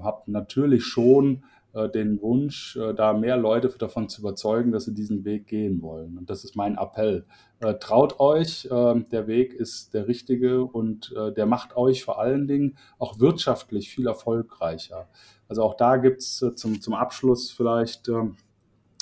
habe 0.01 0.23
natürlich 0.31 0.87
schon 0.87 1.45
den 1.73 2.21
Wunsch, 2.21 2.77
äh, 2.77 2.95
da 2.95 3.13
mehr 3.13 3.37
Leute 3.37 3.69
davon 3.79 4.09
zu 4.09 4.21
überzeugen, 4.21 4.73
dass 4.73 4.87
sie 4.87 4.95
diesen 4.95 5.25
Weg 5.25 5.47
gehen 5.47 5.83
wollen. 5.83 6.19
Und 6.19 6.29
das 6.29 6.45
ist 6.45 6.57
mein 6.57 6.77
Appell. 6.77 7.25
Äh, 7.61 7.75
traut 7.75 8.19
euch, 8.21 8.69
der 8.71 9.27
Weg 9.27 9.55
ist 9.55 9.95
der 9.95 10.09
richtige 10.09 10.65
und 10.65 11.15
der 11.37 11.47
macht 11.47 11.77
euch 11.77 12.05
vor 12.05 12.21
allen 12.21 12.47
Dingen 12.47 12.77
auch 12.99 13.21
wirtschaftlich 13.21 13.91
viel 13.91 14.07
erfolgreicher. 14.07 15.09
Also 15.49 15.63
auch 15.63 15.75
da 15.75 15.97
gibt 15.97 16.21
es 16.21 16.45
zum, 16.55 16.81
zum 16.81 16.95
Abschluss 16.95 17.51
vielleicht 17.51 18.09
ähm, 18.09 18.37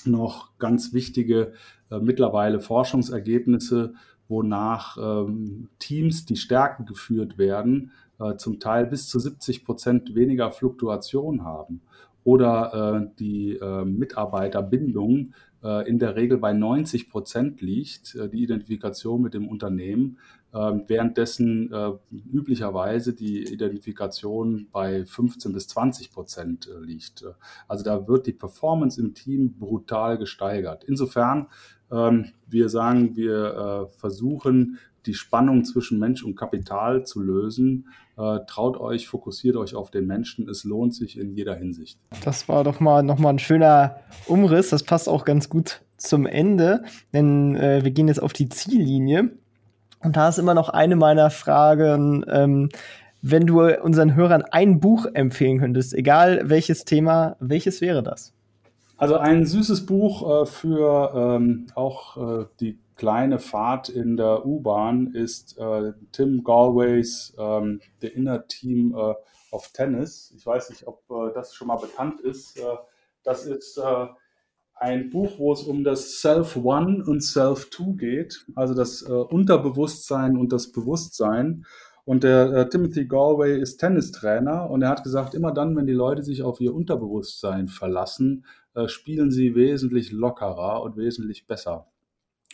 noch 0.04 0.56
ganz 0.58 0.92
wichtige 0.92 1.52
äh, 1.90 1.98
mittlerweile 1.98 2.60
Forschungsergebnisse, 2.60 3.94
wonach 4.28 4.96
ähm, 4.98 5.68
Teams, 5.78 6.26
die 6.26 6.36
Stärken 6.36 6.86
geführt 6.86 7.38
werden, 7.38 7.92
äh, 8.18 8.36
zum 8.36 8.60
Teil 8.60 8.86
bis 8.86 9.08
zu 9.08 9.18
70 9.18 9.64
Prozent 9.64 10.14
weniger 10.14 10.50
Fluktuation 10.50 11.44
haben 11.44 11.82
oder 12.28 13.00
äh, 13.00 13.16
die 13.18 13.54
äh, 13.56 13.86
Mitarbeiterbindung 13.86 15.32
äh, 15.64 15.88
in 15.88 15.98
der 15.98 16.14
Regel 16.14 16.36
bei 16.36 16.52
90 16.52 17.08
Prozent 17.08 17.62
liegt, 17.62 18.18
die 18.34 18.42
Identifikation 18.42 19.22
mit 19.22 19.32
dem 19.32 19.48
Unternehmen, 19.48 20.18
ähm, 20.52 20.84
währenddessen 20.88 21.72
äh, 21.72 21.92
üblicherweise 22.30 23.14
die 23.14 23.50
Identifikation 23.50 24.66
bei 24.70 25.06
15 25.06 25.54
bis 25.54 25.68
20 25.68 26.12
Prozent 26.12 26.70
liegt. 26.82 27.24
Also 27.66 27.82
da 27.82 28.06
wird 28.06 28.26
die 28.26 28.34
Performance 28.34 29.00
im 29.00 29.14
Team 29.14 29.54
brutal 29.58 30.18
gesteigert. 30.18 30.84
Insofern, 30.84 31.46
ähm, 31.90 32.26
wir 32.46 32.68
sagen, 32.68 33.16
wir 33.16 33.88
versuchen, 33.96 34.78
die 35.06 35.14
Spannung 35.14 35.64
zwischen 35.64 35.98
Mensch 35.98 36.22
und 36.22 36.36
Kapital 36.36 37.06
zu 37.06 37.22
lösen. 37.22 37.86
Traut 38.46 38.78
euch, 38.78 39.06
fokussiert 39.06 39.56
euch 39.56 39.74
auf 39.74 39.90
den 39.90 40.06
Menschen. 40.06 40.48
Es 40.48 40.64
lohnt 40.64 40.94
sich 40.94 41.18
in 41.18 41.34
jeder 41.34 41.54
Hinsicht. 41.54 41.98
Das 42.24 42.48
war 42.48 42.64
doch 42.64 42.80
mal 42.80 43.02
nochmal 43.02 43.34
ein 43.34 43.38
schöner 43.38 44.00
Umriss. 44.26 44.70
Das 44.70 44.82
passt 44.82 45.08
auch 45.08 45.24
ganz 45.24 45.48
gut 45.48 45.82
zum 45.96 46.26
Ende, 46.26 46.82
denn 47.12 47.56
äh, 47.56 47.84
wir 47.84 47.90
gehen 47.90 48.08
jetzt 48.08 48.22
auf 48.22 48.32
die 48.32 48.48
Ziellinie. 48.48 49.30
Und 50.00 50.16
da 50.16 50.28
ist 50.28 50.38
immer 50.38 50.54
noch 50.54 50.68
eine 50.68 50.96
meiner 50.96 51.30
Fragen, 51.30 52.24
ähm, 52.28 52.68
wenn 53.20 53.46
du 53.46 53.60
unseren 53.82 54.14
Hörern 54.14 54.42
ein 54.42 54.80
Buch 54.80 55.06
empfehlen 55.12 55.58
könntest, 55.58 55.92
egal 55.92 56.42
welches 56.44 56.84
Thema, 56.84 57.36
welches 57.40 57.80
wäre 57.80 58.02
das? 58.02 58.32
Also 58.96 59.16
ein 59.16 59.44
süßes 59.44 59.86
Buch 59.86 60.42
äh, 60.42 60.46
für 60.46 61.12
ähm, 61.14 61.66
auch 61.74 62.40
äh, 62.42 62.46
die 62.60 62.78
kleine 62.98 63.38
Fahrt 63.38 63.88
in 63.88 64.18
der 64.18 64.44
U-Bahn 64.44 65.14
ist 65.14 65.56
äh, 65.56 65.94
Tim 66.12 66.44
Galways 66.44 67.34
ähm, 67.38 67.80
The 68.02 68.08
Inner 68.08 68.46
Team 68.46 68.94
äh, 68.94 69.14
of 69.50 69.70
Tennis. 69.72 70.34
Ich 70.36 70.44
weiß 70.44 70.68
nicht, 70.68 70.86
ob 70.86 71.02
äh, 71.10 71.32
das 71.32 71.54
schon 71.54 71.68
mal 71.68 71.76
bekannt 71.76 72.20
ist. 72.20 72.58
Äh, 72.58 72.76
das 73.24 73.46
ist 73.46 73.80
ein 74.80 75.10
Buch, 75.10 75.38
wo 75.38 75.52
es 75.52 75.62
um 75.62 75.84
das 75.84 76.20
Self-One 76.20 77.04
und 77.04 77.22
Self-Two 77.22 77.94
geht, 77.94 78.46
also 78.54 78.74
das 78.74 79.02
äh, 79.02 79.12
Unterbewusstsein 79.12 80.36
und 80.36 80.52
das 80.52 80.72
Bewusstsein. 80.72 81.64
Und 82.04 82.24
der 82.24 82.52
äh, 82.52 82.68
Timothy 82.68 83.06
Galway 83.06 83.60
ist 83.60 83.78
Tennistrainer 83.78 84.70
und 84.70 84.82
er 84.82 84.88
hat 84.88 85.02
gesagt, 85.02 85.34
immer 85.34 85.52
dann, 85.52 85.76
wenn 85.76 85.86
die 85.86 85.92
Leute 85.92 86.22
sich 86.22 86.42
auf 86.42 86.60
ihr 86.60 86.74
Unterbewusstsein 86.74 87.68
verlassen, 87.68 88.46
äh, 88.74 88.88
spielen 88.88 89.30
sie 89.30 89.54
wesentlich 89.54 90.12
lockerer 90.12 90.82
und 90.82 90.96
wesentlich 90.96 91.46
besser. 91.46 91.86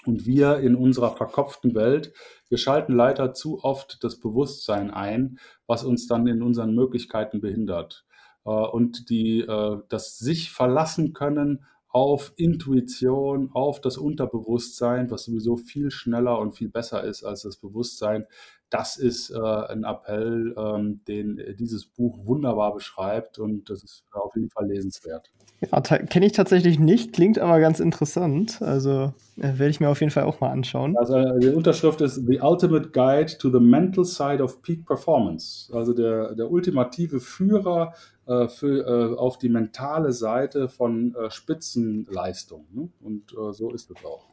Und 0.07 0.27
wir 0.27 0.59
in 0.59 0.77
unserer 0.77 1.17
verkopften 1.17 1.75
Welt, 1.75 2.13
wir 2.49 2.59
schalten 2.59 2.95
leider 2.95 3.33
zu 3.33 3.63
oft 3.65 4.03
das 4.05 4.21
Bewusstsein 4.21 4.91
ein, 4.91 5.39
was 5.67 5.85
uns 5.85 6.07
dann 6.07 6.27
in 6.27 6.43
unseren 6.43 6.75
Möglichkeiten 6.75 7.41
behindert. 7.41 8.05
Äh, 8.45 8.51
und 8.51 9.11
die, 9.11 9.41
äh, 9.41 9.79
das 9.89 10.19
sich 10.19 10.51
verlassen 10.51 11.13
können 11.13 11.65
auf 11.89 12.33
Intuition, 12.37 13.51
auf 13.53 13.81
das 13.81 13.99
Unterbewusstsein, 13.99 15.11
was 15.11 15.25
sowieso 15.25 15.57
viel 15.57 15.93
schneller 15.93 16.39
und 16.41 16.53
viel 16.53 16.69
besser 16.69 17.05
ist 17.05 17.23
als 17.23 17.43
das 17.43 17.57
Bewusstsein. 17.57 18.27
Das 18.69 18.97
ist 18.97 19.31
äh, 19.31 19.39
ein 19.39 19.85
Appell, 19.85 20.55
ähm, 20.59 21.05
den 21.07 21.41
dieses 21.57 21.87
Buch 21.87 22.27
wunderbar 22.27 22.75
beschreibt 22.75 23.39
und 23.39 23.71
das 23.71 23.85
ist 23.85 24.05
auf 24.11 24.35
jeden 24.35 24.51
Fall 24.51 24.67
lesenswert. 24.67 25.31
Ja, 25.71 25.81
kenne 25.81 26.27
ich 26.27 26.33
tatsächlich 26.33 26.79
nicht, 26.79 27.13
klingt 27.13 27.39
aber 27.39 27.61
ganz 27.61 27.81
interessant. 27.81 28.61
Also 28.63 29.13
äh, 29.37 29.59
werde 29.59 29.69
ich 29.69 29.81
mir 29.81 29.89
auf 29.89 30.01
jeden 30.01 30.11
Fall 30.11 30.25
auch 30.25 30.41
mal 30.41 30.51
anschauen. 30.51 30.97
Also 30.97 31.23
die 31.39 31.49
Unterschrift 31.49 32.01
ist 32.01 32.27
The 32.27 32.41
Ultimate 32.41 32.91
Guide 32.91 33.39
to 33.39 33.51
the 33.51 33.61
Mental 33.61 34.05
Side 34.05 34.43
of 34.43 34.63
Peak 34.63 34.87
Performance. 34.87 35.73
Also 35.75 35.93
der, 35.93 36.35
der 36.35 36.51
ultimative 36.51 37.21
Führer 37.21 37.95
äh, 38.27 38.49
für, 38.49 38.87
äh, 38.87 39.19
auf 39.19 39.39
die 39.39 39.49
mentale 39.49 40.13
Seite 40.13 40.69
von 40.69 41.15
äh, 41.15 41.31
Spitzenleistung. 41.31 42.67
Ne? 42.73 42.89
Und 43.03 43.33
äh, 43.33 43.53
so 43.53 43.71
ist 43.71 43.91
es 43.91 44.05
auch. 44.05 44.27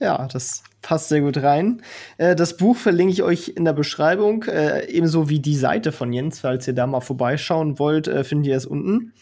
Ja, 0.00 0.26
das 0.32 0.64
passt 0.80 1.10
sehr 1.10 1.20
gut 1.20 1.36
rein. 1.42 1.82
Äh, 2.16 2.34
das 2.34 2.56
Buch 2.56 2.76
verlinke 2.76 3.12
ich 3.12 3.22
euch 3.22 3.52
in 3.54 3.64
der 3.64 3.74
Beschreibung, 3.74 4.44
äh, 4.44 4.86
ebenso 4.86 5.28
wie 5.28 5.40
die 5.40 5.56
Seite 5.56 5.92
von 5.92 6.12
Jens, 6.12 6.40
falls 6.40 6.66
ihr 6.66 6.74
da 6.74 6.86
mal 6.86 7.00
vorbeischauen 7.00 7.78
wollt, 7.78 8.08
findet 8.26 8.46
ihr 8.46 8.56
es 8.56 8.66
unten. 8.66 9.12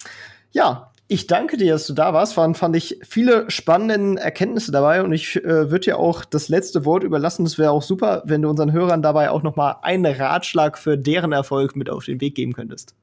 Ja, 0.53 0.93
ich 1.11 1.27
danke 1.27 1.57
dir, 1.57 1.73
dass 1.73 1.87
du 1.87 1.95
da 1.95 2.13
warst. 2.13 2.37
Waren, 2.37 2.55
fand 2.55 2.77
ich 2.77 3.01
viele 3.03 3.51
spannende 3.51 4.21
Erkenntnisse 4.21 4.71
dabei 4.71 5.03
und 5.03 5.13
ich 5.13 5.37
äh, 5.37 5.71
würde 5.71 5.81
dir 5.81 5.99
auch 5.99 6.25
das 6.27 6.51
letzte 6.51 6.85
Wort 6.85 7.03
überlassen. 7.03 7.47
Es 7.47 7.59
wäre 7.59 7.71
auch 7.71 7.83
super, 7.83 8.23
wenn 8.27 8.43
du 8.43 8.51
unseren 8.51 8.73
Hörern 8.73 9.01
dabei 9.01 9.31
auch 9.31 9.43
noch 9.43 9.57
mal 9.57 9.77
einen 9.81 10.05
Ratschlag 10.05 10.77
für 10.77 10.99
deren 10.99 11.33
Erfolg 11.33 11.77
mit 11.77 11.89
auf 11.89 12.05
den 12.05 12.21
Weg 12.21 12.35
geben 12.35 12.53
könntest. 12.53 12.95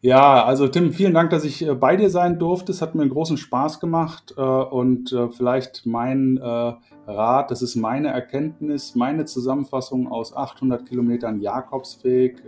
Ja, 0.00 0.44
also 0.44 0.68
Tim, 0.68 0.92
vielen 0.92 1.12
Dank, 1.12 1.30
dass 1.30 1.44
ich 1.44 1.66
äh, 1.66 1.74
bei 1.74 1.96
dir 1.96 2.08
sein 2.08 2.38
durfte. 2.38 2.72
Es 2.72 2.80
hat 2.80 2.94
mir 2.94 3.02
einen 3.02 3.10
großen 3.10 3.36
Spaß 3.36 3.78
gemacht 3.78 4.32
äh, 4.36 4.40
und 4.40 5.12
äh, 5.12 5.28
vielleicht 5.28 5.84
mein 5.84 6.38
Rat, 6.38 7.50
das 7.50 7.62
ist 7.62 7.74
meine 7.74 8.08
Erkenntnis, 8.08 8.94
meine 8.94 9.24
Zusammenfassung 9.24 10.08
aus 10.12 10.36
800 10.36 10.86
Kilometern 10.86 11.40
Jakobsweg 11.40 12.42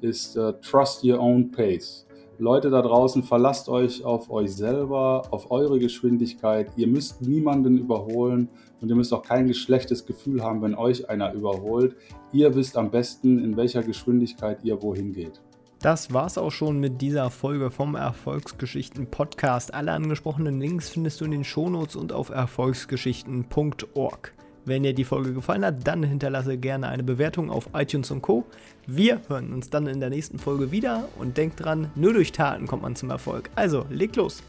ist 0.00 0.38
Trust 0.62 1.04
Your 1.04 1.18
Own 1.18 1.50
Pace. 1.50 2.07
Leute 2.40 2.70
da 2.70 2.82
draußen, 2.82 3.24
verlasst 3.24 3.68
euch 3.68 4.04
auf 4.04 4.30
euch 4.30 4.54
selber, 4.54 5.22
auf 5.30 5.50
eure 5.50 5.80
Geschwindigkeit. 5.80 6.70
Ihr 6.76 6.86
müsst 6.86 7.20
niemanden 7.20 7.78
überholen 7.78 8.48
und 8.80 8.88
ihr 8.88 8.94
müsst 8.94 9.12
auch 9.12 9.22
kein 9.22 9.52
schlechtes 9.52 10.06
Gefühl 10.06 10.42
haben, 10.42 10.62
wenn 10.62 10.76
euch 10.76 11.10
einer 11.10 11.32
überholt. 11.32 11.96
Ihr 12.32 12.54
wisst 12.54 12.76
am 12.76 12.92
besten, 12.92 13.42
in 13.42 13.56
welcher 13.56 13.82
Geschwindigkeit 13.82 14.60
ihr 14.62 14.80
wohin 14.80 15.12
geht. 15.12 15.40
Das 15.80 16.12
war's 16.12 16.38
auch 16.38 16.52
schon 16.52 16.78
mit 16.78 17.02
dieser 17.02 17.30
Folge 17.30 17.72
vom 17.72 17.96
Erfolgsgeschichten 17.96 19.06
Podcast. 19.06 19.74
Alle 19.74 19.92
angesprochenen 19.92 20.60
Links 20.60 20.88
findest 20.88 21.20
du 21.20 21.24
in 21.24 21.32
den 21.32 21.44
Shownotes 21.44 21.96
und 21.96 22.12
auf 22.12 22.30
erfolgsgeschichten.org. 22.30 24.37
Wenn 24.68 24.82
dir 24.82 24.92
die 24.92 25.04
Folge 25.04 25.32
gefallen 25.32 25.64
hat, 25.64 25.86
dann 25.86 26.02
hinterlasse 26.02 26.58
gerne 26.58 26.88
eine 26.88 27.02
Bewertung 27.02 27.50
auf 27.50 27.70
iTunes 27.72 28.10
und 28.10 28.20
Co. 28.20 28.44
Wir 28.86 29.22
hören 29.26 29.54
uns 29.54 29.70
dann 29.70 29.86
in 29.86 29.98
der 29.98 30.10
nächsten 30.10 30.38
Folge 30.38 30.70
wieder 30.70 31.08
und 31.18 31.38
denk 31.38 31.56
dran, 31.56 31.90
nur 31.94 32.12
durch 32.12 32.32
Taten 32.32 32.66
kommt 32.66 32.82
man 32.82 32.94
zum 32.94 33.08
Erfolg. 33.08 33.48
Also, 33.54 33.86
leg 33.88 34.14
los! 34.14 34.42